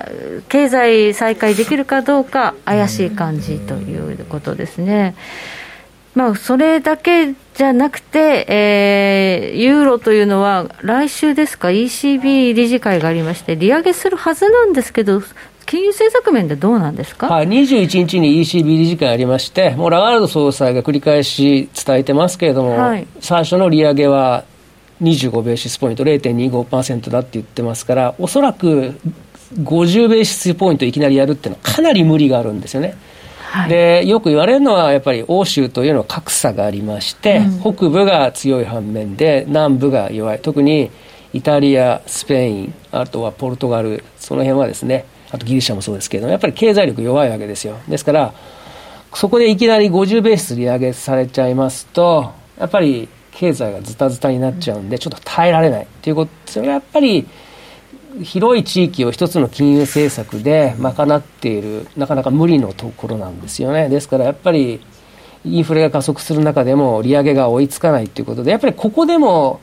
[0.47, 5.15] 経済再開できるかどうか、怪しい感じということですね。
[6.15, 15.21] まあ、それだけじゃなくて、えー、ユーロというのは、来週ですか、ECB 理事会がありまして、利上げするはずなんですけど、
[15.69, 24.45] 金融政策面でどうなんですか、はい、21日に ECB 理事会ありまして、もうラガールド総裁が繰り返し伝えてますけれども、はい、最初の利上げは
[25.03, 28.99] 25ベーシスポイント、0.25%だって言ってますから、おそらく
[29.57, 32.95] 50ベーシスポイントいきなりやるっていうのは、かなり無理があるんですよね。
[33.51, 40.39] はい、でよく言われるのはやっぱり欧州というのは格差がありまして、うん、北部が強い反面で南部が弱い。
[40.39, 40.89] 特に
[41.33, 47.77] イタリアスペインあとはポルトガルその辺はですねあとギリシャもそうですけれども、やっぱり経済力弱いわけですよ。
[47.87, 48.33] ですから、
[49.13, 57.27] そこでいきなり50ベース利上げされちゃいますと、やっぱり経済がズタズタになっちゃうんで、ちょっと耐えられないということ、それはやっぱり、
[58.23, 63.87] 広い地域を一つの金融政策で賄っている、なかなか無理のところなんですよね。
[63.87, 64.81] ですからやっぱり、
[65.45, 69.61] インフレが加速する中でも利上げが追いつかないということで、やっぱりここでも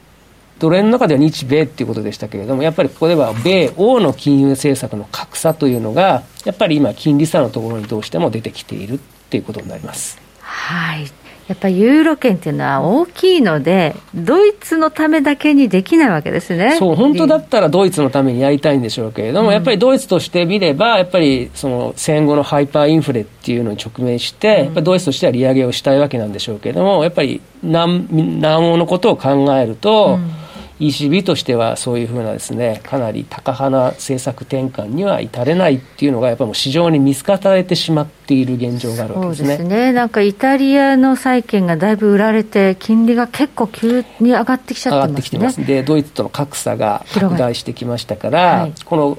[0.59, 8.99] ドル円の中では日米っていうことでしたけれども、やっぱりここでは米欧の金融政策の格差というのが、やっぱり今、金利差のところにどうしても出てきているっ
[9.31, 10.19] ていうことになります。
[10.41, 11.07] はい。
[11.49, 16.77] やっぱりユーロ圏っていうのは大きいので、ドイツのためだけにできないわけですね。
[16.77, 30.46] そう本当だったらドイツのためにやりたいんでしょうけれども、うん、やっぱりドイツとしてみれば、やっぱりその戦後のハイパーインフレっていうのに直面して、やっぱりドイツとしては利上げをしたいわけなんでしょうけれども、やっぱり南南欧のことを考えると、うん
[30.81, 39.49] ECB としてはそういうふうなですねかなり高派な政策転換には至れないっていうのがやっぱり市場に見透かされてしまっている現状があるわけですね。
[39.49, 45.09] そうですねなんかイタリアの債券がだいぶ売られて金利が結構急に上がってきちゃってますね。
[45.09, 49.19] 上がってきてますでドイツとの格差が拡大してきましたから、はい、この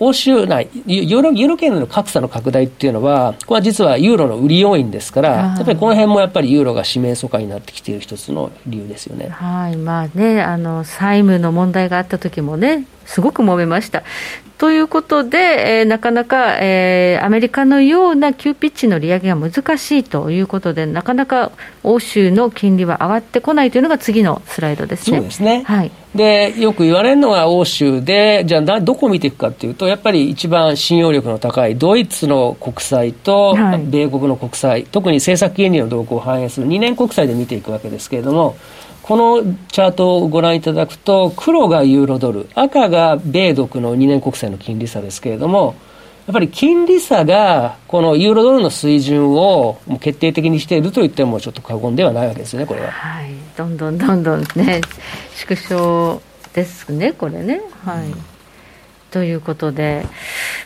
[0.00, 9.28] 欧州内、ユーロユーロ圏の格差の拡大っていうのは、これは実はユーロの売り要因ですから、やっぱりこの辺もやっぱりユーロが指名疎開になってきている一つの理由ですよね。
[9.28, 14.04] はいまあね、あの債務の問題があった時もね、すごく揉めました。
[14.56, 15.38] ということで、
[15.80, 21.50] えー、なかなか、えー、アメリカのような急ピッチの利上げが難しいということで、なかなか
[21.82, 25.16] 欧州の金利は上がってこないというのが次のスライドですね。
[25.16, 25.62] そうですね。
[25.66, 25.90] はい。
[26.14, 33.56] で、よく言われるのが欧州で、じゃあどこを見ていくかというと、やっぱり一番信用力の高いドイツの国債と
[33.88, 38.56] 米国の国債、はい、特に政策金利の動向を反映する2年国債で見ていくわけですけれども、
[39.10, 45.74] このチャートをご覧いただくと、黒がユーロドル、赤が米独の2年国債の金利差ですけれども、
[46.26, 52.90] やっぱり金利差がこのユーロドルの水準を決定的にしていると言ってもちょっと過言ではないわけですね、これは。
[52.92, 54.80] はい、どんどんどんどんね、
[55.34, 57.60] 縮小ですね、これね。
[57.84, 58.14] はい、うん、
[59.10, 60.06] ということで、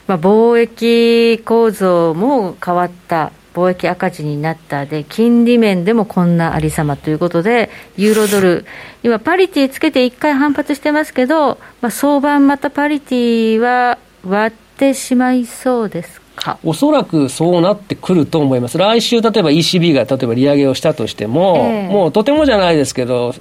[0.07, 3.33] まあ、貿易構造も変わった。
[3.55, 8.67] 貿易赤字になったで、金利面でもこんなありさまということで、ユーロドル、
[9.03, 16.59] 今、パリティつけて1回反発してますけど、まあ、相場またパリティは割ってしまいそうですか？
[16.65, 23.35] おそらくそうなってくると思います、来週、例えば ECB が例えば利上げをしたとしても、えー、もうとてもじゃないですけど、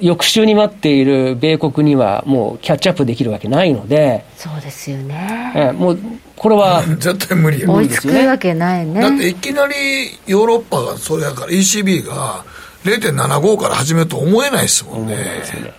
[0.00, 5.52] 翌週に待っている米国にはもうキャッチアップできるわけないので、そうですよね。
[5.54, 5.98] えー、もう
[6.36, 9.00] これは 絶対無理や追いつくわけないね。
[9.00, 9.74] だっていきなり
[10.26, 12.44] ヨーロッパがそれやから ECB が
[12.84, 15.16] 0.75から始めると思えないですもんね、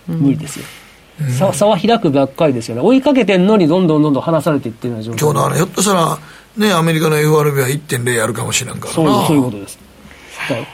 [0.06, 0.64] 無理ですよ。
[1.38, 2.82] 差差は開くばっかりですよね。
[2.82, 5.20] 追いかけてんのにどんどんどんどん離されていってるような状況。
[5.20, 6.18] 今日のあれひょっとしたら
[6.56, 9.78] ねアメリカの FRB は1.0やるかもしれんからそういうことです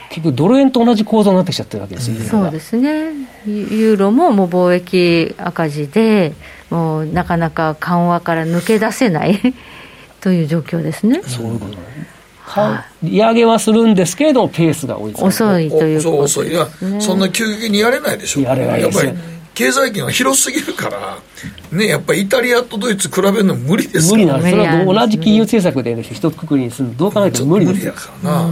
[0.09, 3.11] 結局ドル円と同じ構造になってきちゃってるわけですよ、うん、そうですね。
[3.45, 6.33] ユーロももう貿易赤字で
[6.69, 9.39] もうなかなか緩和から抜け出せない
[10.21, 11.21] という状況ですね。
[11.23, 11.77] そういうこと
[13.01, 16.67] 利上げはするんですけれども、ペースが追いつか遅いということです、ね、遅い、いや、
[16.99, 19.11] そんな急激にやれないでしょ、やれないやっぱり
[19.53, 21.17] 経済圏は広すぎるから、
[21.71, 24.17] ね、やっぱりイタリアとドイツ比べるの無理ですから。
[24.17, 27.93] 無理なんです、それは同じ金融政策で、ね、一くくりにするの、どう考えても無理ですよ。
[27.93, 28.49] からな。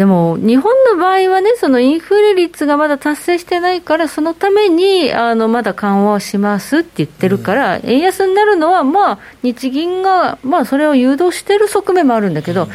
[0.00, 12.70] でも日本の場合はね、そのインフレ率がまだ達成してないから、そのためにあのまだ緩和しますって言ってるから、うん、円安になるのは、まあ、日銀が、まあ、それを誘導してる側面もあるんだけど、うん、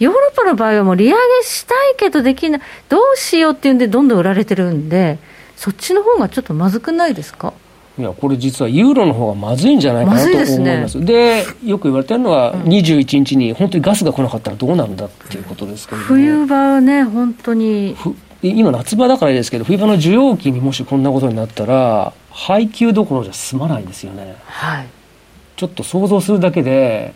[0.00, 5.20] ヨーロッパの場合はもう利上げしたいけどできない、どうしようっていうんで、どんどん売られてるんで、
[5.54, 7.52] そっちの方がちょっとまずくないですか？
[7.96, 11.04] いやこれ実はユーロの方がまずいんじゃないかなと思います。
[11.04, 17.96] で、ね、よく言われてるのは、21日に本当にガスが来なかったらどうなるんだっていうことですけど、冬場はね本当に。
[18.42, 24.36] 今夏場だからですけど冬場の需要期にもしこんなことになったら配給どころじゃ済まないですよね。
[24.44, 24.86] はい。
[25.56, 27.14] ちょっと想像するだけで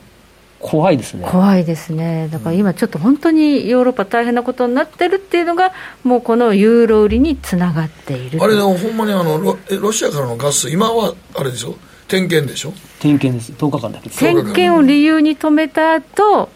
[0.60, 1.26] 怖いですね。
[1.30, 11.76] 怖いですね、だから今、ちょっと本当にヨーロッパ大変なことになってるっていうのが、もうこのユーロ売りにつながっているあれでも、ほんまにあのロロシアからのガス、今はあれでしょ、
[12.08, 12.72] 点検でしょ？
[12.98, 14.10] 点検です、10日間だけ。
[14.10, 16.48] 点検を理由に止めた後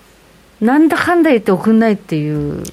[0.60, 2.64] なんだかんだ言って送んないっていう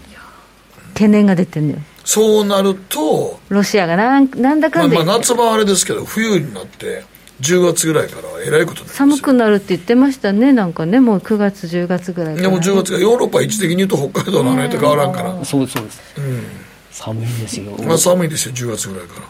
[0.94, 1.82] 懸念が出てるんだよ。
[2.04, 7.04] そうなると、ロシアがなんなんだかんだまあ、まあ夏場はあれですけど、冬になって、
[7.42, 16.44] 10月ぐらいからえらいこと寒くなるって言ってましたね、なんかね、もう9月、10月ぐらいから、ね、でも10月がヨーロッパ一時的に言うと北海道のあれと変わらんから、そうですそうです、うん、
[16.92, 19.27] 寒いんですよ、まあ、寒いですよ10月ぐらいから。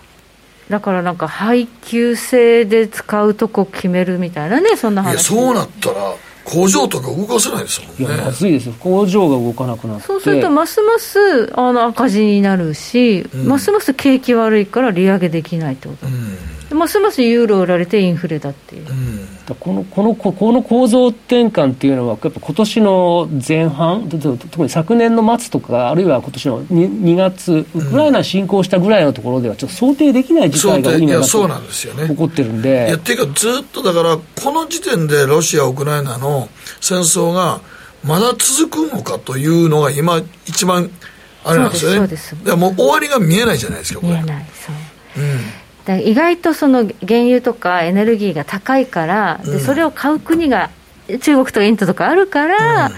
[0.69, 5.13] だからなんか配給制で使うとこ決めるみたいなねそんな話。
[5.13, 8.15] いやそうなったら工場とか動かせないですもんね。
[8.15, 8.75] いやまずいですよ。
[8.79, 10.03] 工場が動かなくなって。
[10.03, 16.37] そうするとますますあの赤字になるし、うん、ますます景気悪いから利上げできないってこと、うん
[16.75, 18.89] ますますユーロ売られてインフレだっていう。
[18.89, 32.85] うんこのこのこの構造転換っていうのは、やっぱ今年の前半、特に昨年の末とか、あるいは今年の 2, 2月、ウクライナ侵攻したぐらいのところでは、ちょっと想定できない事態が今、そうなんですよね起こってるんで。
[32.87, 36.47] いやっていうか、ずっとだから、この時点でロシア、ウクライナの
[36.79, 37.61] 戦争が
[38.03, 40.91] まだ続くのかというのが、今、一番
[41.43, 42.07] あれなんですよね。
[42.43, 44.13] でもう終わりが見えないじゃないですか、これ。
[44.13, 44.71] 見えないそ
[45.19, 45.39] う、うん
[46.03, 50.69] 意外とその原油とかエネルギーが高いから、でそれを買う国が
[51.21, 52.93] 中国とかインドとかあるから、うん、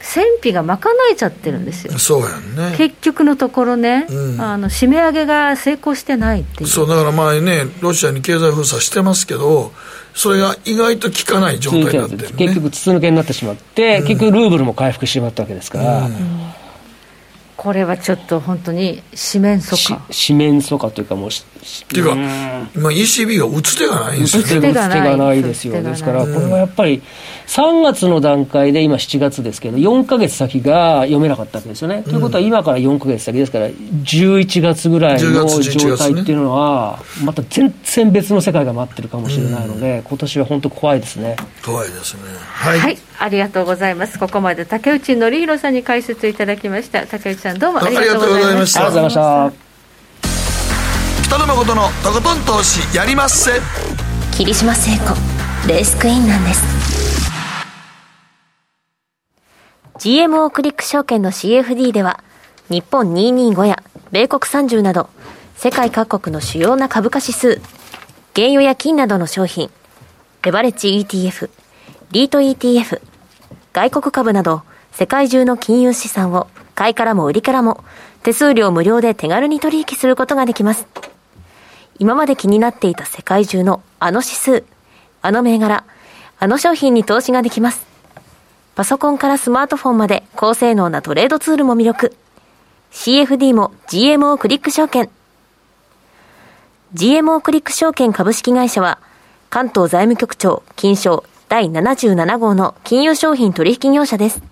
[0.00, 0.78] 戦費が賄
[1.10, 2.76] えちゃってるんですよ、そうやんね。
[2.76, 6.68] 結局のところね、うん、あの締め上げが成功してないっていう。
[6.68, 9.72] そうだからまあね、ロシアに経済封鎖してますけど、
[10.14, 16.08] それが意外と効かない状態になってる、ね、結局、筒抜けになってしまって、うん、結局、ルーブルも回復してしまったわけですから。
[17.56, 20.00] これはちょっと本当に四面楚歌。
[20.10, 21.30] 四面楚歌というかもう
[21.84, 22.12] っていうか、
[22.76, 24.68] 今 ECB が打つ手がないんですよね。
[24.68, 25.82] 打つ手がないですよ。
[25.82, 27.02] ですからこれはやっぱり
[27.46, 41.36] 3月の段階で今7月ですけど4か月先が読めなかったわけですよね、ということは今から4か月先ですから11月ぐらいの状態っていうのはまた全然別の世界が待ってるかもしれないので、今年は本当怖いですね。
[41.64, 42.20] 怖いですね。
[42.44, 44.18] はい、はい、ありがとうございます。
[44.18, 47.06] ここまで竹内則弘さんに解説いただきました。
[47.06, 48.86] 竹内さんどうもありがとうございました。
[48.86, 49.65] ありがとうございました
[51.26, 53.50] 北野誠のとことん投資やりまっせ
[54.36, 55.06] 霧島聖子
[55.66, 56.62] レースクイーンなんです
[59.98, 62.22] GMO クリック証券の CFD では
[62.68, 65.08] 日本225や米国30など
[65.56, 67.60] 世界各国の主要な株価指数
[68.36, 69.68] 原油や金などの商品
[70.44, 71.50] レバレッジ ETF
[72.12, 73.00] リート ETF
[73.72, 74.62] 外国株など
[74.92, 76.46] 世界中の金融資産を
[76.76, 77.82] 買いからも売りからも
[78.22, 80.86] 手数料無料で手軽に取引することができます。
[81.98, 84.64] 今まで気になっていた世界中のあの指数、
[85.22, 85.84] あの銘柄、
[86.38, 87.86] あの商品に投資ができます。
[88.74, 92.14] パソコンからスマートフォンまで高性能なトレードツールも魅力。
[92.92, 95.08] CFD も GMO クリック証券。
[96.94, 98.98] GMO クリック証券株式会社は、
[99.48, 104.42] 関東財務局長金賞第77号の金融商品取引業者です。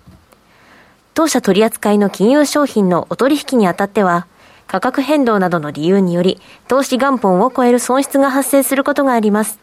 [1.13, 4.27] 当社取扱いの金融商品のお取引にあたっては、
[4.67, 9.59] 価格変動などの理由により、投資元本を超える損失が発生することがあります。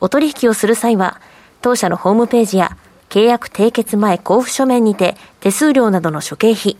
[0.00, 1.20] お取引をする際は、
[1.60, 2.76] 当社のホームページや
[3.08, 6.76] 契約締結前交付書面にて手数料などの諸経費、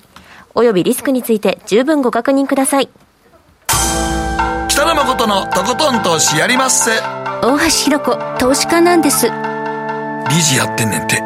[0.54, 2.88] 及びリスクについて十分ご確認ください。
[4.68, 6.90] 北野誠のとことん投資やりまっせ。
[7.42, 9.26] 大橋ひろ子、投資家なんです。
[10.28, 11.22] 理事やってんねんて。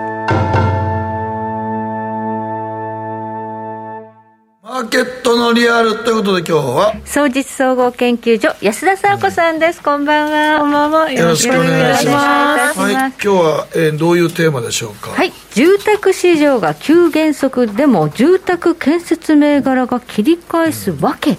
[4.71, 6.95] マーケットのリアルということで今日は？
[7.05, 10.61] 総実総合研究所安田沙子さんです、こんばんは。
[10.61, 11.11] こんばんは。
[11.11, 12.79] よろしくお願いします。
[12.79, 15.11] はい、今日は、えー、どういうテーマでしょうか？
[15.11, 15.33] はい。
[15.55, 21.37] 住宅市場が急減速でも住宅建設銘柄が切り返すわけ、うん、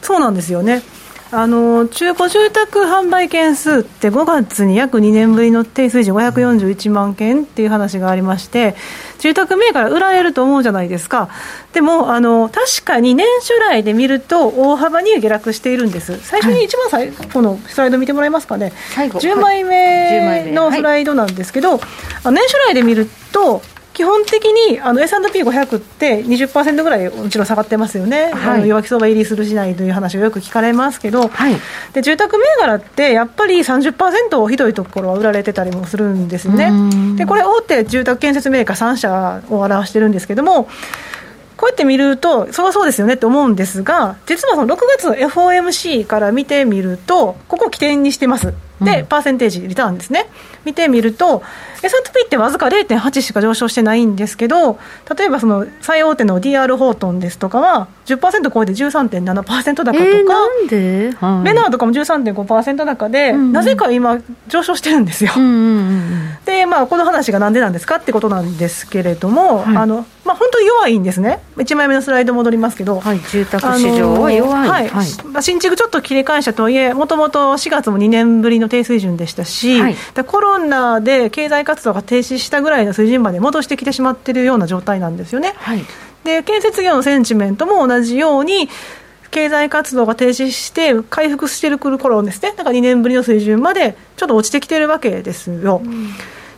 [0.00, 0.82] そうなんですよね
[1.34, 8.76] あの中古住宅販売件数って5月に約2年ぶりの低水準541万件っていう話がありまして
[9.18, 11.30] 住宅銘柄売られると思うじゃないですか。
[11.72, 16.18] でもあの確かに年初来で見ると大幅に下落しているんです。
[16.22, 21.80] 最初に一番最後のスライド見てもらえますかね、はい、10枚目のスライドなんですけど、はい、
[22.26, 23.62] 年初来で見ると
[23.94, 31.56] 基本的にあの S&P500 って20%ぐらいもちろん下がってますよね、はい、あの弱気相場入りするしないという話がよく聞かれますけど、はい、
[31.92, 36.70] で住宅銘柄ってやっぱり30%をひどいところは売られてたりもするんですよね。
[37.16, 40.68] でこれ大手住宅建設メーカー3社を表してるんですけども
[41.62, 48.52] こうやって見ると、そりゃそうですよねって思うんですが、実はその6月の FOMC から見てみると、ここを起点にしてます。
[48.84, 50.26] で、パーセンテージリターンですね。
[50.64, 51.42] 見てみると、
[51.82, 54.78] S&P ってわずか0.8しか上昇してないんですけど、
[55.16, 63.40] 例えばその最大手の DR ホートンですとかは、10%超えて13.7%高とか、えー、なんで、はい、レナーとかも13.5%高で、うん。
[63.40, 65.32] うん、なぜか今、上昇してるんですよ。
[65.36, 74.88] うんうんうん、で、まあ、この話がなんでなんですかってことなんですけれども、はい、あのまあ、本当に弱いんですね、1枚目のスライド戻りますけど、はい、住宅市場は弱い、はい。
[74.88, 75.06] はい。
[75.26, 79.96] まあ、新築ちょっと切り返したとはいえ、もともと4月も2年ぶりの低水準でしたし、はい、
[80.26, 85.52] コロナで経済活動が停止したぐらいの水準まで戻してきてしまっているような状態なんですよね。
[85.56, 85.84] はい、
[86.24, 88.70] で建設業のセンチメントも同じように
[89.30, 95.82] 経済活動が停止して回復してる頃ですねだから2年ぶりの水準までちょっと落ちてきてるわけですよ。
[95.84, 96.08] うん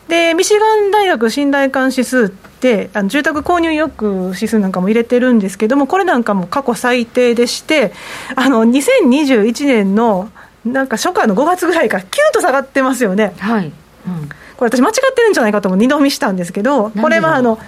[0.08, 7.92] でミシガン大学信頼感指数ってあの住宅購入意欲指数なんかも入れてるんですけどもこれなんかも過去最低でして
[8.36, 10.30] あの2021年の
[10.64, 13.34] なんか初夏の5月ぐらいからキュンと下がってますよね。
[13.38, 13.68] はい、う
[14.10, 14.28] ん。
[14.56, 17.58] これ私間違ってるんじゃないかとも二度見したんですけど、これはあの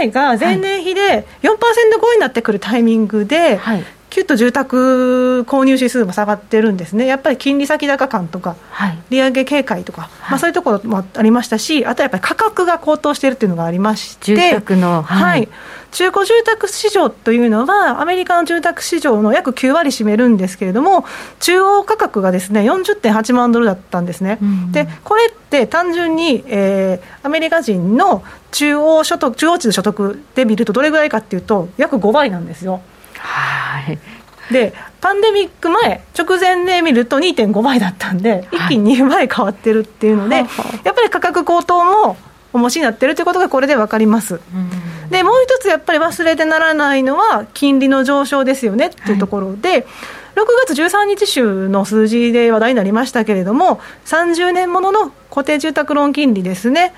[0.00, 1.56] CPI が前年比で4%
[2.00, 15.48] 超えになってくるタイミングで、はい、キュッと住宅購入指数も下がってるんですね、やっぱり金利先高感とか、はい、利上げ警戒とか、はい、まあ、そういうところもありましたし、あとやっぱり価格が高騰しているっていうのがありまして、住宅の、はい、
[15.90, 21.04] 中古住宅市場というのは、アメリカの住宅市場の約9割占めるんですけれども、
[21.40, 24.38] 中央価格がですね40.8万ドルだったんですね。
[24.40, 32.80] うん、でこれって単純に、えー、アメリカ人の中央所得中央値の所得で見るとどれぐらいかっていうと約5倍なんですよ。
[33.18, 33.98] はい。
[34.52, 40.46] でパンデミック前直前で見ると2.5倍だったんで、一気に2倍変わってるっていうので、やっ
[40.94, 42.16] ぱり価格高騰も
[42.52, 44.40] 重しになってるということがこれで分かります。
[45.10, 49.84] でもう一つやっぱり忘れてならないのは金利の上昇ですよねっていうところで、はい、6
[50.66, 56.94] 月13日週の数字で話題になりましたけれども30年ものの固定住宅ローン金利ですね。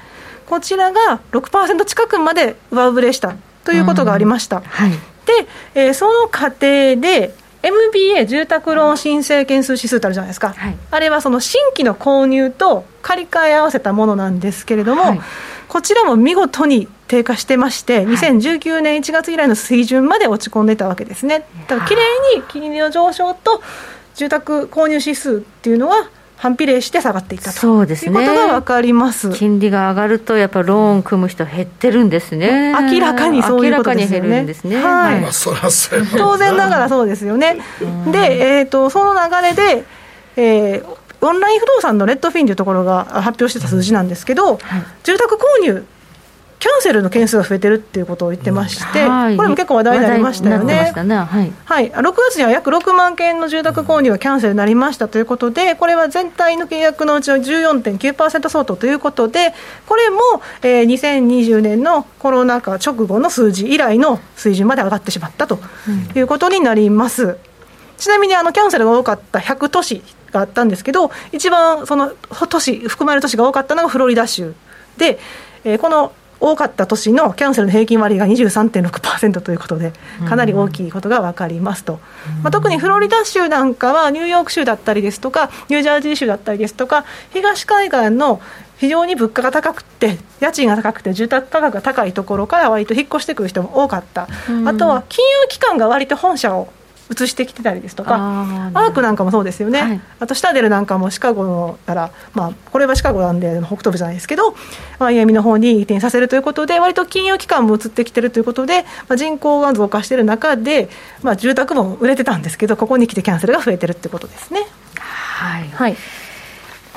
[0.46, 4.62] こちらが6%近くまで上振れしたということがありました。
[4.62, 4.92] はい、
[5.26, 15.20] で、えー、その過程で MBA 住宅ローン申請件数指数ってあるじゃないですか、はい、あれはその新規の購入と借り換え合わせたものなんですけれども、はい、
[15.68, 21.44] こちらも見事に低下してまして、2019年1月以来の水準まで落ち込んでたわけですね。
[21.66, 22.02] だからきれ
[22.34, 23.62] いに金利の上昇と
[24.14, 26.08] 住宅購入指数っていうのは
[26.41, 27.59] 反比例して下がっていったと。
[27.59, 29.30] そうです、ね、いうことが分かります。
[29.32, 32.72] 金利が上がると、やっぱりローン組む人減ってるんですね。
[32.91, 34.45] 明らかにそういうことですよね。
[34.45, 34.76] ね。
[34.82, 37.59] はい、まあ、そらそう当然ながらそうですよね。
[38.11, 39.84] で、えーと、その流れで、
[40.36, 40.84] えー、
[41.20, 44.59] オンライン不動産のレッドフィンというところが発表してた数字なんですけど、はい、
[45.05, 45.84] 住宅購入
[46.61, 50.92] キャンセルの件数が増えてるっていうことを言ってまして、はい、これも結構話題になりましたよね。
[51.04, 51.16] ね。
[51.16, 59.54] はい、はい、6月には約6万件の住宅購入がキャンセルになりましたということで、これは全体の契約のうちの14.9%相当ということで、
[59.86, 60.20] これも、
[60.61, 65.58] えー、2020年のコロナ禍直後の数字以来の水準まで上がってしまったと
[66.14, 67.24] いうことになります。
[67.24, 67.36] うん、
[67.96, 72.12] ちなみにあのキャンセルが多かった100都市があったんですけど、一番その
[72.50, 74.52] 都市、含まれる都市が多かったのがフロリダ州
[74.98, 75.18] で、
[75.64, 79.93] えー、この多かった年のキャンセルの平均割が23.6%ということで、
[80.28, 82.01] かなり大きいことが分かりますと、
[82.43, 88.41] まあ、特にフロリダ州なんかは、ニューヨーク州だったりですとか、ニュージャージー州だったりですとか、東海岸の
[88.78, 94.22] 非常に物価が高くて、家賃が高くて、住宅価格が高いところから割と引っ越してくる人も多かった、
[94.64, 96.72] あとは金融機関が割と本社を
[97.11, 104.54] 移してきてたりですとか、アークなんかもそうですよね、はい、あとシタデルなんかもシカゴから、まあ、これはシカゴなんで北東部じゃないですけど、
[104.98, 110.88] マイアミの方に移転させるということで、割と金融機関も移ってきてるということで、まあ、人口が増加している中で、
[111.22, 114.66] まあ、住宅も売れてたんですけど、ここに来てキャンセルが増えてるってことですね。
[114.94, 115.96] はい、はい。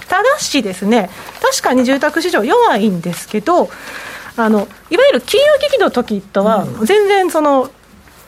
[0.07, 1.09] ただしですね、
[1.41, 3.69] 確かに住宅市場弱いんですけど、
[4.35, 7.71] あのいわゆる金融危機の時とは、全然その、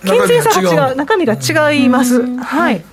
[0.03, 2.21] 健全さが違う、中身が違います。
[2.37, 2.83] はい。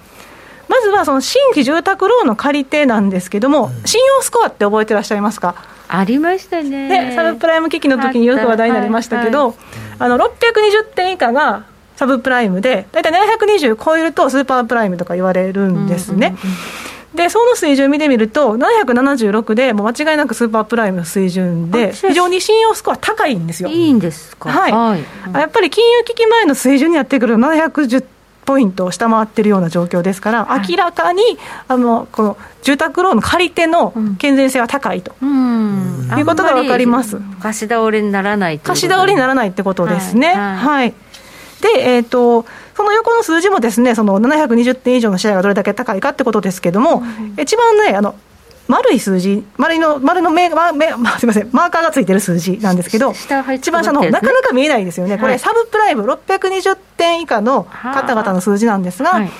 [0.68, 5.54] まずはその新規住宅ローンの借り手なんですけども、信用スコアって覚えてらっしゃいますか？
[5.88, 7.12] ありましたね。
[7.14, 9.54] サブプライム危機の時によく話題になりましたけど、
[9.98, 16.34] あの620点以下がサブプライムで、大体720超えるとスーパープライムとか言われるんですね。
[17.14, 23.68] で、その水準見てみると、776で、もう間違いなくスーパープライムの水準で、非常に信用スコア高いんですよ。
[23.68, 24.50] いいんですか？
[24.50, 24.72] はい。
[24.72, 25.04] はい、
[25.34, 28.04] やっぱり金融危機前の水準にやってくると、710
[28.44, 31.22] ポイントを下回ってるような状況ですから、はい、明らかに
[31.68, 37.18] あのこの住宅ローンの借り手の健全性は高いと、うん、いうことが分かります。
[37.40, 40.28] 貸し倒れにならない貸し倒れにならないってことですね。
[40.28, 40.96] はい、はいはい、で、
[41.68, 42.44] えっ、ー、と、
[42.76, 47.02] その横の数字もですね、その720点以上のシェアがどれだけ高いかってことですけれども、
[47.36, 48.14] うん、一番ね、あの、
[48.68, 53.12] 丸い数字、丸の、丸の目、ま、目、ま、すみません、マーカーがついてる数字なんですけど、
[53.54, 55.18] 一番下の方、なかなか見えないですよね。
[55.18, 59.30] これ、サブプライム620点以下の方々の数字なんですが、はい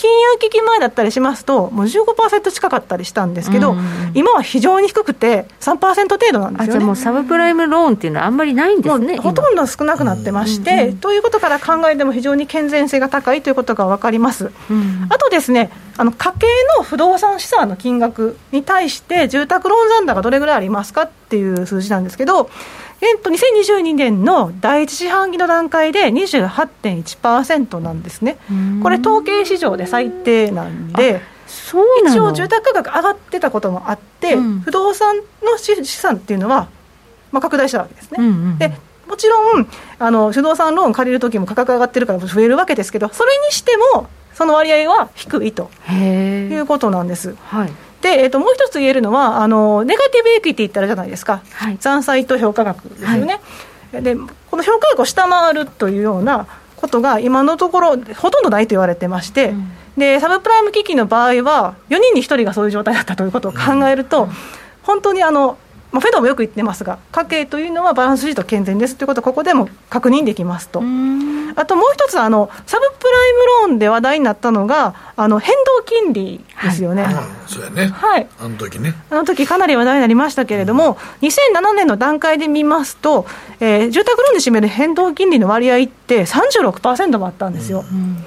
[0.00, 3.76] 金融危機前だったりしますと、もう15%近かったりしたんですけど、
[4.14, 6.84] 今は非常に低くて、3%程度なんですよね。
[6.86, 9.18] もうサブプライムローンっていうのはあんまりないんですね。
[9.18, 14.50] ほとんど少なくなってまして、うんうん、ということから考えても非常に健全性が高いということが分かります。
[14.70, 16.46] うん、あとですね、あの家計
[16.78, 22.48] の不動産資産の金額に対して、住宅ローン残高どれぐらいありますかっていう数字なんですけど、
[23.02, 28.36] えっと、2022年の第一四半期の段階で28.1%なんですね、
[28.82, 36.68] これ、統計史上で最低なんで、そう一応、住宅価格上がってたこともあって、うん、不動産の資産っていうのは、
[37.32, 38.18] まあ、拡大したわけですね。
[38.18, 38.72] うんうん、で
[39.06, 39.66] もちろん
[39.98, 47.34] あの不動産ローン借りるときも価格上がってるから増えるわけですけど、それにしても、その割合は低いということなんです。
[47.42, 47.72] はい。
[48.02, 53.40] で、えー、ともう一つ言えるのはあの、ネガティブエクイティってあるじゃないですか、はい、残債と評価額ですよね、
[53.92, 64.30] はい、で、この評価額を下回るというようなことが、今のところ、ほとんどないと言われてまして、うん、でサブプライム危機の場合は、4人に1人がそういう状態だったということを考えると、うん、
[64.82, 65.58] 本当にあの
[65.92, 70.80] まあ、フェドもよく言ってますが、家計というのはバランスシート健全ですということをここでも確認できますと。
[71.56, 77.02] あともう一つあの、サブプライムローンで話題になったのが、あの変動金利ですよね。
[77.02, 77.14] はい、
[77.46, 78.94] そうやね、はい、あの時ね。
[79.10, 83.26] あの時かなり話題になりましたけれども、うん、2007年の段階で見ますと、
[83.58, 87.84] えー、住宅ローンで占める変動金利の割合って36%もあったんですよ。
[87.90, 88.24] うん、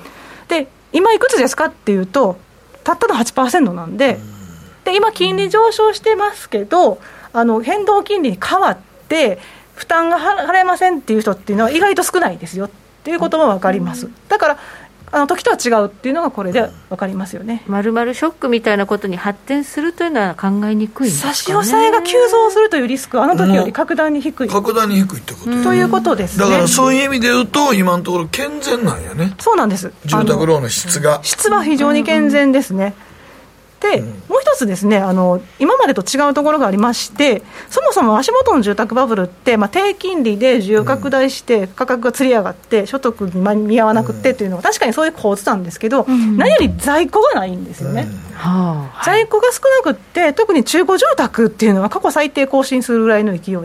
[0.49, 2.37] で、今いくつですかっていうと、
[2.83, 4.19] たったの8%なんで、
[4.85, 6.99] で今、金利上昇してますけど、
[7.33, 8.77] あの変動金利に変わっ
[9.09, 9.39] て、
[9.75, 12.69] 負担が払えませんっていう人っていうのは意外と少ないですよっ
[13.03, 14.07] ていうことも分かります。
[14.29, 14.57] だから
[15.14, 17.64] あの時とは違うっていうのがこれで分かりますよね。
[17.68, 24.49] まるまるショックみたいなことに発展するというのは考えにくい、ね、差し押さえが急増するというリスクはあの時より格段に低い。
[24.49, 29.36] 格段に低いってことということです、ね、だからそういう意味で言うと今のところ健全なんやね。
[29.38, 29.93] そうなんです。
[30.05, 31.20] 住宅ローンの質が。
[31.22, 32.95] 質は非常に健全ですね。
[32.95, 32.95] で、
[33.99, 48.07] うん、もう一つですねあの、今までと違うところがありまして、そもそも足元の住宅バブルって、まあ、低金利で需要拡大して、価格がつり上がって、所得に見合わなくてというのは、確かにそういう構図なんですけど、うん、何より在庫がないんですよね。
[49.05, 53.55] 在庫が少なくて、特に中古住宅っていうのは、過去最低更新するぐらいの勢い。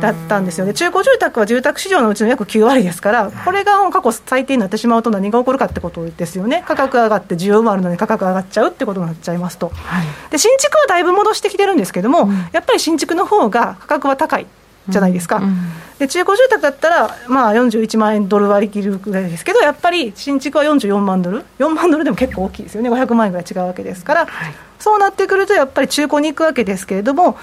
[0.00, 14.46] だったんですよね、中古住宅は住宅市場のうちの約9割ですから、これが過去最低になってしまうと、何が起こるかってことですよね、価格上がって、需要もあるのに価格上がっちゃうってことになっちゃいますと、はい、で新築はだいぶ戻してきてるんですけども、うん、やっぱり新築の方が価格は高い。
[14.88, 15.44] じゃないですか、うん。
[15.44, 15.54] うん、
[15.98, 27.38] で中古住宅だったら、まあ、41万円ドル割り切るぐらいですけど、やっぱり新築は44万ドル、4万ドルでも結構大きいですよね、500万円ぐらい違うわけですから、はい、そうなってくると、やっぱり中古に行くわけですけれども、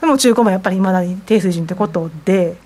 [0.00, 2.56] でも中古もやっぱりいまだに低水準ってことで、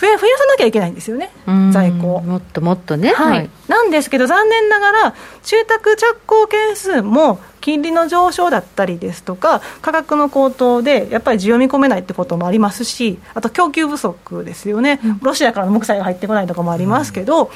[0.00, 1.30] 増や増やさなきゃいけないんですよね、
[1.72, 2.20] 在庫。
[2.20, 5.14] もっともっとね、はい、はい、なんですけど、残念ながら、
[5.44, 17.50] 住宅着工件数も金利の上昇だったりですとか、価格の高騰で、やっぱり需要見込めないってこともありますし、あと供給不足ですよね、うん、ロシアからの木材が入ってこないとかもありますけど、うん、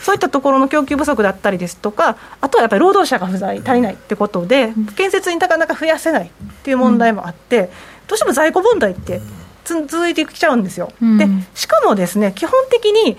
[0.00, 7.70] そういったところの供給不足だったりですとか、あとはやっぱり労働者が不在、足りないってことで、建設になかなか増やせないっていう問題もあって、
[8.08, 9.20] どうしても在庫問題って
[9.64, 10.92] 続いてきちゃうんですよ。
[11.00, 13.16] でしかもですね基本的に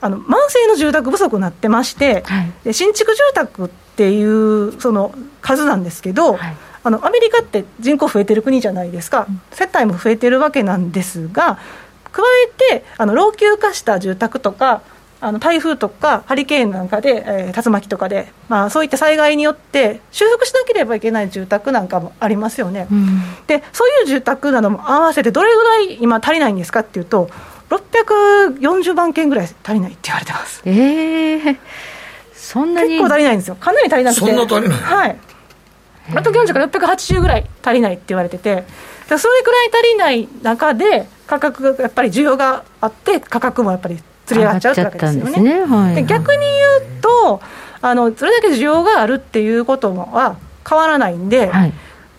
[0.00, 11.58] あの慢性の住宅不足になってまして、はい、で新築住宅っていうその数なんですけど、はい、あのアメリカって人口増えてる国じゃないですか、うん、世帯も増えてるわけなんですが、
[12.12, 14.82] 加えてあの老朽化した住宅とか、
[15.20, 27.28] あの台風とかハリケーンなんかで、えー、竜巻とかで、まあ、そういった災害によって修復しなければいけない住宅なんかもありますよね、うん、でそういう住宅なども合わせてどれぐらい今足りないんですかっていうと
[27.68, 30.60] 640万件ぐらい足りないって言われてます。
[30.64, 31.56] ええー、
[32.34, 32.88] そんなに。
[32.98, 33.54] 結構足りないんですよ。
[33.54, 34.20] かなり足りなくて。
[34.20, 35.16] そんな足りないはい。
[36.08, 38.64] 640から680ぐらい足りないって言われてて
[39.06, 43.98] それくらい足りない中で価格がやっぱり需要があって価格もやっぱり
[44.30, 45.42] つり上がっちゃうってわけですよね。
[45.42, 45.64] ね。
[45.64, 47.40] はい、で逆に言うと
[47.82, 50.36] あのそれだけ需要があるっていうことは
[50.68, 51.72] 変わらないんで、はい、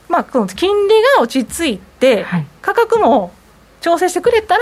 [0.10, 3.32] まあ、この金利が落ち着いて、はい、価格も
[3.80, 4.62] 調整してくれたら、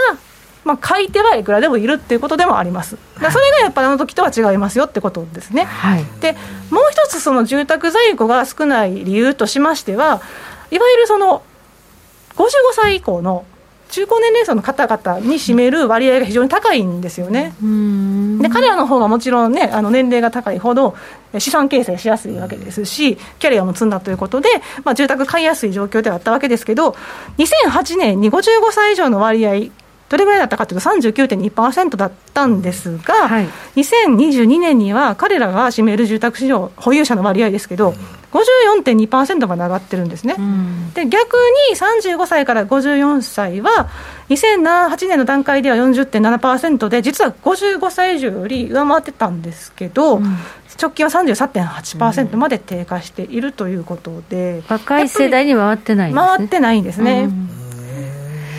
[0.63, 5.67] まあ、買い手はいくらでもいるっていうことでもあります、だそれがやっぱりあの時とは違いますよってことですね。
[6.21, 6.33] で
[6.69, 10.21] もう一つ、その住宅在庫が少ない理由としましては、
[10.71, 11.41] いわゆるその
[12.35, 13.45] 55歳以降の
[13.89, 17.53] 中高年齢層の方々に占める割合が非常に高いんですよね。
[18.41, 20.95] で彼らの方がもちろんね、あの年齢が高いほど
[21.37, 24.49] 資産形成しやすいわけですし、キャリアも積んだということで、
[24.83, 26.95] まあ、住宅買いやすい状況ではあったわけですけど、
[27.37, 29.71] 2008年に55歳以上の割合、
[30.09, 37.93] どれぐらいだったかというと39.2%だったんですが、はい、2022年には彼らが占める住宅市場保有者の割合ですけど、
[38.31, 41.35] 54.2%まで上がってるんですね、うん、で逆
[41.71, 43.89] に35歳から54歳は、
[44.29, 50.37] 2008年の段階では40.7%で、実は55歳以上より上回ってたんですけど、うん、
[50.81, 56.37] 直近は33.8%まで低下しているということで、若い世代に回ってないんですね。
[56.37, 57.23] 回ってないんですね。
[57.23, 57.58] うん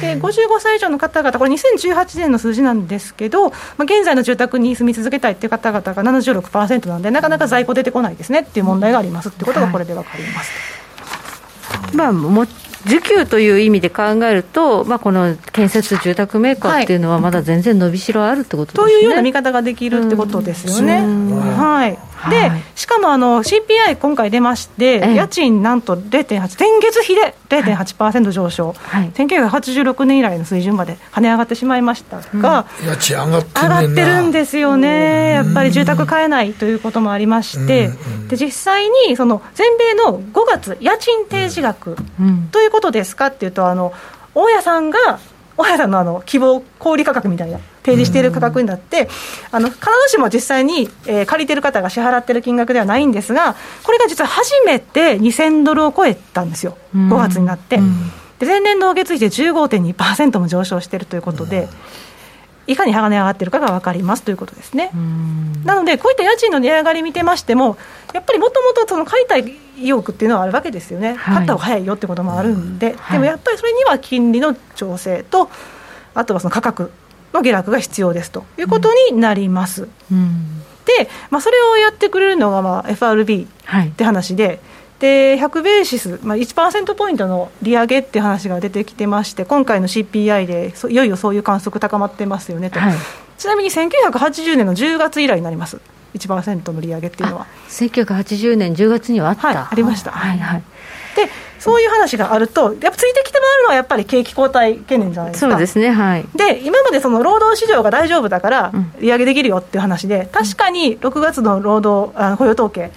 [0.01, 10.53] で55歳以上の方々、これ、2018年の数字なんですけど、まあ、現在の住宅に住み続けたいっていう方々が76%なんで、なかなか在庫出てこないですねっていう問題がありますっていうことが、これで分かります。
[11.71, 12.47] はい、まあも
[12.87, 21.01] 需給という意味で考えると、まあ、この建設住宅メーカーっていうのは、まだ全然伸びしろあるってことですね、というような見方ができるってことですよね。
[21.01, 21.99] はい、
[22.31, 37.91] でしかもあの CPI 今回出まして、家賃なんと0.8前月比で0.8%上昇、はい、1986年以来の水準まで跳ね上がってしまいましたが、うん、家賃上がって上がってるんですよね、やっぱり住宅買えないということもありまして、
[38.29, 41.97] で実際にその全米の5月家賃提示額、
[42.53, 43.93] ということですかっていうとあの
[44.35, 45.19] 大家さんが
[45.57, 49.09] 大家さんのあの希望小売価格みたいな提示している価格になって、
[49.51, 57.79] あの必ずしも実際に、えー、借りてる方が支払ってる金額ではないんですが、これが実は初めて2000ドルを超えたんですよ、5月になって。
[58.39, 61.69] で前年同月比で15.2%も上昇しているということで、
[62.71, 64.91] いかに鋼上がってるかが分かりますということですね。
[65.65, 67.77] なので、こういった家賃の値上がり見てましても、
[68.15, 75.51] やっぱりもともと買いたい意欲っていうのはあるわけですよね、はい、買った方が早いよってこともあるんで、でもやっぱりそれには金利の調整と、
[76.15, 76.93] あとはその価格
[77.33, 79.89] の下落が必要ですということになります。
[80.13, 83.49] うん、で、まあ、それをやってくれるのがまあ FRB
[83.89, 84.61] って話で、はい
[85.01, 92.95] で100ベーシス、まあ、1%ポイントの利上げっていう話が出てきてまして、今回の CPI でいよいよそういう観測高まってますよねと、はい、
[93.39, 95.81] ちなみに1980年の10月以来になります、
[96.15, 97.47] 1%の利上げっていうのは。
[97.71, 100.11] 1980年10月にはあった、はい、ありました。
[100.11, 100.63] はいはい、
[101.17, 105.51] でそういう話があると、やっぱついてきてもらうのはやっぱり景気後退懸念じゃないですか。
[105.51, 112.91] そうですね、はい、で、今までその労働市場が大丈夫だから、利上げできるよっていう話で、確かに6月の労働あ雇用統計、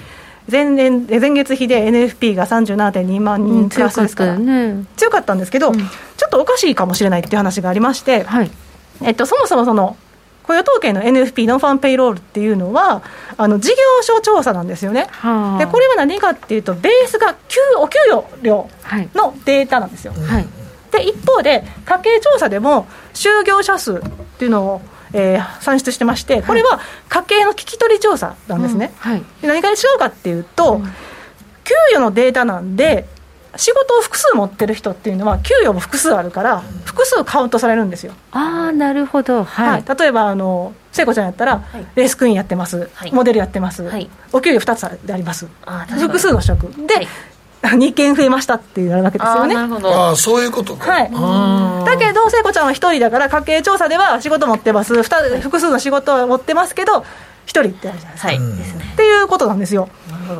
[0.51, 5.85] 前年前月比で NFP が37.2万人プラスですから、うん、強かね、強かったんですけど、うん、ちょ
[6.27, 8.51] っとおかしいかもしれないっていう話がありまして、はい。
[9.01, 9.97] えっと、そもそもその
[10.43, 13.01] 雇用統計の NFP、ノンファンペイロールっていうのは、
[13.37, 18.69] あの事業所調査なんですよね、はあ、でこれは何かっていうと、ベースが給お給与量
[19.15, 20.13] のデータなんですよ。
[20.13, 20.47] はい、
[20.91, 24.01] で一方で、家計調査でも、就業者数っ
[24.37, 24.81] ていうのを
[25.13, 28.91] えー、算出してまして、これは家計の聞き取り調査なんですね。
[28.97, 30.81] はい、何が違うかっていうと、
[31.63, 33.07] 給与のデータなんで、
[33.55, 38.13] 仕事を複数持ってる人っていうのは、給与も複数あるから、複数カウントされるんですよ。
[38.31, 43.83] あなるほど、はい、はい、例えばあの聖子ちゃんやったら、はい、レースクイーンやってます、はい、モデルやってます、
[44.31, 45.47] お給料2つであります、
[45.99, 46.67] 複数の職。
[46.87, 47.07] で、
[47.63, 49.55] 2件増えましたっていうわけですよね。
[49.55, 50.91] ああそういうことか。
[50.91, 51.11] はい。
[51.85, 57.05] だけど聖子ちゃんは1人だから家計調査では仕事持ってます複数の仕事は持ってますけど1
[57.47, 58.27] 人ってあるじゃないですか。
[58.27, 59.89] はい、っていうことなんですよ。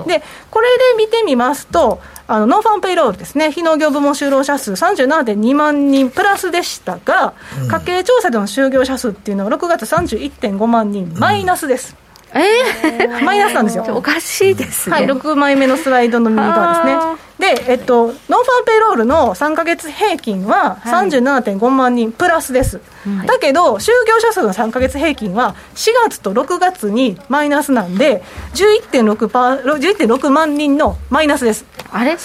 [0.07, 11.97] でこれで見てみますとあのノンファンペイロールですね、非農業部門就労者数37.2万人プラスでしたが、うん、家計調査での就業者数っていうのは6月31.5万人、マイナスです。
[12.34, 13.86] えー、マイナスなんですよ。
[13.95, 14.95] おかしいですね。
[14.95, 17.23] はい、6枚目のスライドの右側ですね。
[17.55, 22.79] で、えっと、ノンファンペイロールの3か月平均は37.5万人プラスです。
[23.05, 28.23] はい、だけど、就業者数の3か月平均は4月と6月にマイナスなんで、
[28.53, 31.65] 11.6, パ11.6万人のマイナスです。
[31.91, 32.15] あれ？
[32.15, 32.19] で、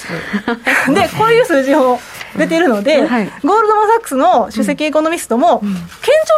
[1.18, 1.98] こういう数字を
[2.36, 5.86] 出てるので、はい、ゴールドマン・サックスの首席エコノミストも、うん、堅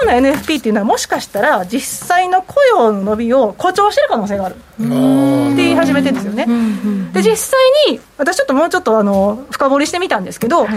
[0.01, 4.55] 調な NFP っていうのは、もしかしたら実際の雇用の伸びを誇張してる可能性がある。
[4.55, 6.47] って言い始めてるんですよね。
[7.12, 10.74] で実際に私ちょっともうちょっとあの深掘りしてみたんですけど、はい、6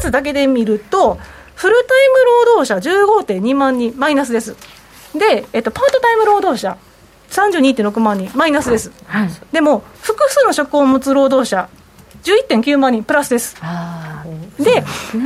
[0.00, 1.18] 月だけで見ると
[1.54, 2.90] フルタイム労働者
[3.38, 4.56] 15.2万人マイナスです。
[5.14, 6.76] で、えっと、パートタイム労働者
[7.30, 11.68] 32.6万人マイナスです、はい、でも複数の職を持つ労働者
[12.26, 13.54] 11.9万人プラスです。
[13.54, 13.62] で、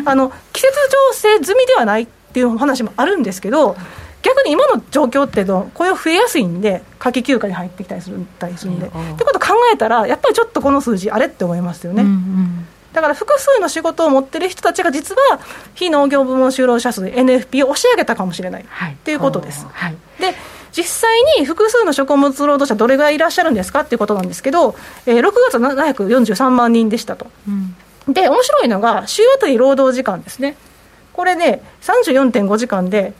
[0.05, 0.73] あの季節
[1.13, 3.77] 調整済みではないっていう話もあるんですけど、
[4.23, 8.87] 逆に今の状況って雇用増えやすいんで、夏季休暇に入ってきたりするたりするんで。
[8.87, 12.03] ってことを考えたら、やっぱりちょっとこの数字、あれって思いますよね。
[12.03, 15.41] うんうんだから複数の仕事を持ってる人たちが実は
[15.75, 19.67] 非農業部門就労者数 NFP を押し上げたかもしれないっていうことです。
[19.71, 20.35] はい、で
[20.73, 24.75] 実際に複数の食物労働者どれぐらいいらっしゃるんですかっていうことなんですけど、
[25.07, 27.27] えー、6月743万人でしたと。
[27.49, 28.13] うん。
[28.13, 30.57] で面白いのが週あたり労働時間ですね。
[31.13, 33.13] これね34.5時間で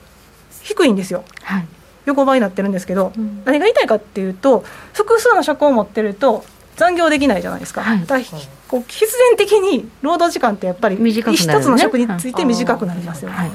[0.63, 1.67] 低いんですよ、はい、
[2.07, 6.45] 横ばいになってるんですけど、うん、何が言いたいかっていうと複数の職を持ってると
[6.77, 8.19] 残業できないじゃないですか、はい、だ
[8.69, 13.51] こう必然的に労働時間ってやっぱり一、ね、つの職について短くなりますよね、はい、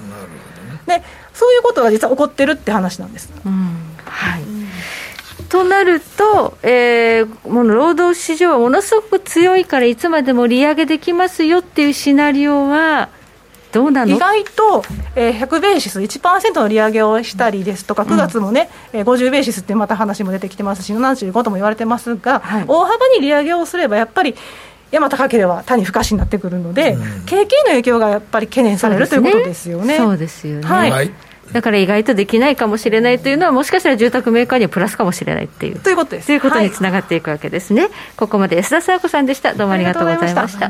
[0.85, 3.77] でそういうことが実は起こってるって話なんです、うん、
[4.15, 4.43] はい。
[5.49, 13.09] となると、えー、もの労働市場はものすごく強いからいつまでも利上げできますよっていうシナリオは
[13.71, 14.15] どうなの？
[14.15, 14.83] 意外と、
[15.15, 24.33] えー、100ベーシス1%の利上げをしたりですとか、9月もね、うん、えー、50ベーシスってまた話も出てきてますし、75とも言われてますが、はい、大幅に利上げをすれば、やっぱり
[24.91, 29.97] 山高ければ他に不可視になってくるので、うん、景気の影響がやっぱり懸念される、ということですよね。
[29.97, 31.11] そうですよね、はい
[31.51, 35.79] だから意外とできないかもしれないというのは、もしかしたら住宅メーカーにはプラスかもしれないっていう。
[35.79, 36.27] ということです。
[36.27, 37.83] ということにつながっていくわけですね。
[37.83, 39.53] はい、ここまで安田佐和子さんでした。
[39.53, 40.69] どうもありがとうございました。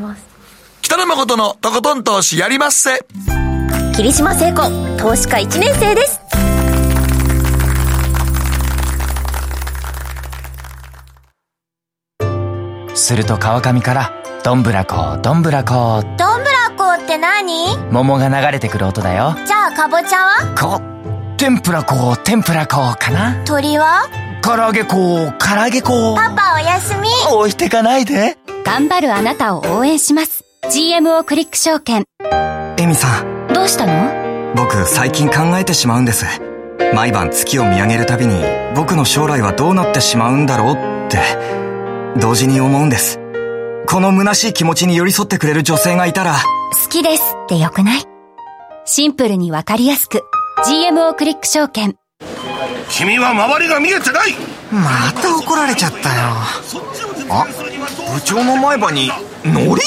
[0.82, 3.06] 北野誠のとことん投資やりまっせ。
[3.96, 4.62] 霧島聖子、
[4.98, 6.20] 投資家1年生です。
[12.96, 14.14] すると川上から、
[14.44, 16.04] どんぶらこ、どんぶらこ。
[16.18, 16.55] どんぶら
[16.86, 19.36] こって何桃が流れてくる音だよ。
[19.48, 20.56] じゃあかぼちゃは？
[20.56, 20.80] こ、
[21.36, 24.08] 天ぷらこ、天ぷらこかな鳥は？
[24.44, 26.16] 唐揚げこ、唐揚げこ。
[26.16, 27.10] パパおやすみ。
[27.34, 28.38] 置いてかないで。
[28.64, 30.44] 頑張るあなたを応援します。
[30.66, 32.06] GMO クリック証券。
[32.78, 33.48] エミさん。
[33.52, 34.54] どうしたの？
[34.56, 36.26] 僕最近考えてしまうんです。
[36.94, 38.36] 毎晩月を見上げるたびに
[38.76, 41.18] 僕の将来はどうなってしまうんだろうって
[42.20, 43.20] 同時に思うんです。
[43.88, 46.36] この虚しい気持ちに寄り添ってくれる女性がいたら、
[46.84, 48.04] 好きですってよくない？
[48.86, 50.24] シンプルにわかりやすく、
[50.68, 51.96] GMO クリック証券。
[52.90, 54.34] 君は周りが見えてない
[54.72, 56.16] また怒られちゃったよ。
[57.30, 57.48] あ、
[58.14, 59.10] 部長の前歯に、
[59.44, 59.82] ノリ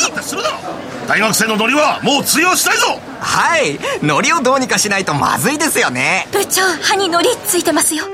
[1.07, 6.27] 大学生のノリはもう通用したいぞはい、ノリをどうにかしないとまずいですよね。
[6.33, 8.05] 部長、歯にノリついてますよ。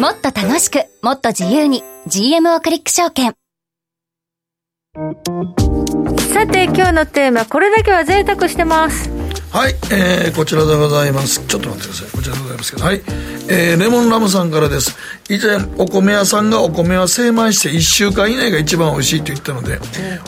[0.00, 3.34] もっと楽しく、もっと自由に、GMO クリック証券。
[6.34, 9.23] さて今日のテーマこれだけは贅沢してます。
[9.54, 11.38] はい、えー、こちらでございます。
[11.46, 12.10] ちょっと待ってください。
[12.10, 12.84] こちらでございますけど。
[12.84, 13.02] はい
[13.48, 14.96] えー、レモンラムさんからです。
[15.30, 19.78] 以前お米屋さんがお米は精米して1週間以内が一番美味しいと言ったので、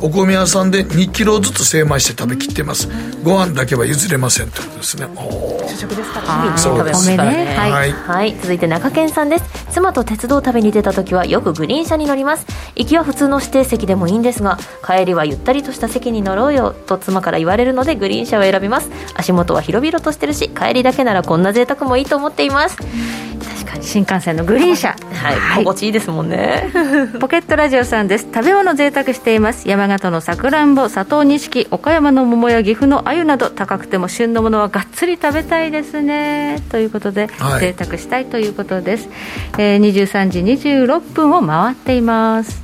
[0.00, 2.88] お米屋さんで2キロずつ精米して食べきってます。
[3.24, 5.08] ご飯だけは譲れませんということですね。
[5.16, 6.58] 主食ですからね。
[6.58, 7.16] そうですね。
[7.16, 9.44] はい、はい、はい、続いて中堅さんです。
[9.72, 12.46] 妻と鉄道旅に出た時はよくグリーン車に乗ります。
[12.76, 22.76] 行きは普通の指定席でもいいんですが帰りはゆったりとした席に乗ろうよと妻から言われるのでグリーン車を選びます足元は広々としてるし帰りだけならこんな贅沢もいいと思っています。
[22.76, 24.94] 確かに新幹線のグリーン車。
[25.12, 26.70] はい、はい、心地いいですもんね。
[27.20, 28.26] ポケットラジオさんです。
[28.32, 29.68] 食べ物贅沢しています。
[29.68, 36.62] 山形のさくらんぼ佐藤錦岡山の桃や岐阜の鮎など高くても旬のものはがっつり食べたいですね。
[36.70, 39.08] ということで、はい、贅沢したいということです、
[39.58, 42.62] えー、23時26分を回っています。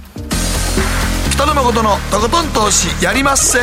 [1.32, 3.60] 北野誠のとことん投資やりまっせ。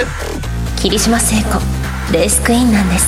[0.78, 1.79] 霧島聖子
[2.12, 3.08] レースクイーンなんです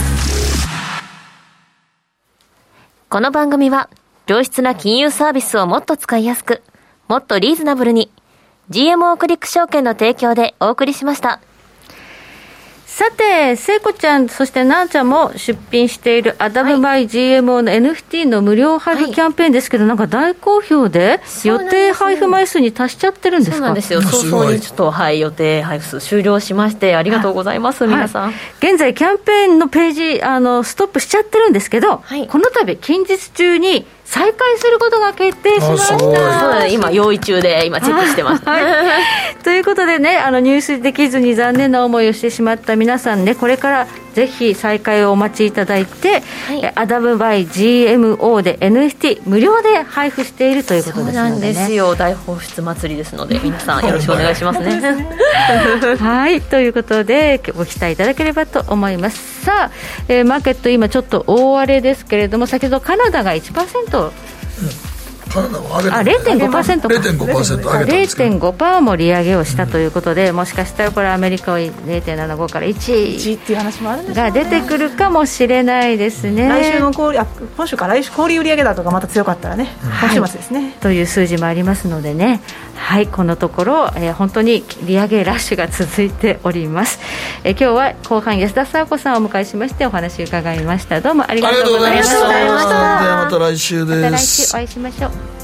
[3.10, 3.90] この番組は
[4.28, 6.62] 良質な金融サービスをもっと使いやすく、
[7.08, 8.12] もっとリーズナブルに、
[8.70, 11.42] GMO クリック証券の提供でお送りしました。
[13.02, 23.58] さて、聖子ちゃん、そしてなあちゃんも出品しているアダムバイ GMO の NFT の無料配布キャンペーンですけど、はい、なんか大好評で、予定配布枚数に達しちゃってるんですか？
[23.58, 28.34] そうなんですよ、早々にちょっと、はい、予定配布数終了しまして、ありがとうございます、皆さん。
[28.60, 36.68] 現在、キャンペーンのページあの、ストップしちゃってるんですけど、この度近日中に、再開することが決定しました。
[36.68, 38.64] 今用意中で今チェックしてます、 はい、
[39.42, 51.96] ということでねあの入手できずに残念な思いをしてしまった皆さんねこれからぜひ再開をお待ちいただいて、はい、アダムバイ GMO で NFT 無料で配布しているということですので、ね、そうなんですよ。
[51.96, 54.82] 大放出祭りですので皆さんよろしくお願いしますね。
[56.00, 56.42] はい。
[56.42, 59.46] ということでご期待いただければと思います。
[59.46, 59.72] さあ、
[60.08, 64.12] えー、マーケット今ちょっと大荒れですけれども先ほどカナダが1%うん
[65.32, 66.88] カナダは上げたあ0.5%か。
[66.88, 76.48] 0.5%上げたんです0.5%も利上げをしたということで、うん、もしかしたらこれアメリカは0.75から1っていう話もあるんです、ね、が出てくるかもしれないですね。
[76.48, 82.42] 来週の小あ今週か来週小売売上高がまた強かったらね、うん、今週末ですね、はい、という数字もありますのでね
[82.82, 87.00] はいこのところ、えー、本当に利上げラッシュが続いております、
[87.44, 91.00] えー、今日は後半安田佐和子さんをお迎えしましてお話伺いました。
[91.00, 93.26] どうもありがとうございました。
[93.26, 94.02] また来週です。
[94.02, 95.41] また来週お会いしましょう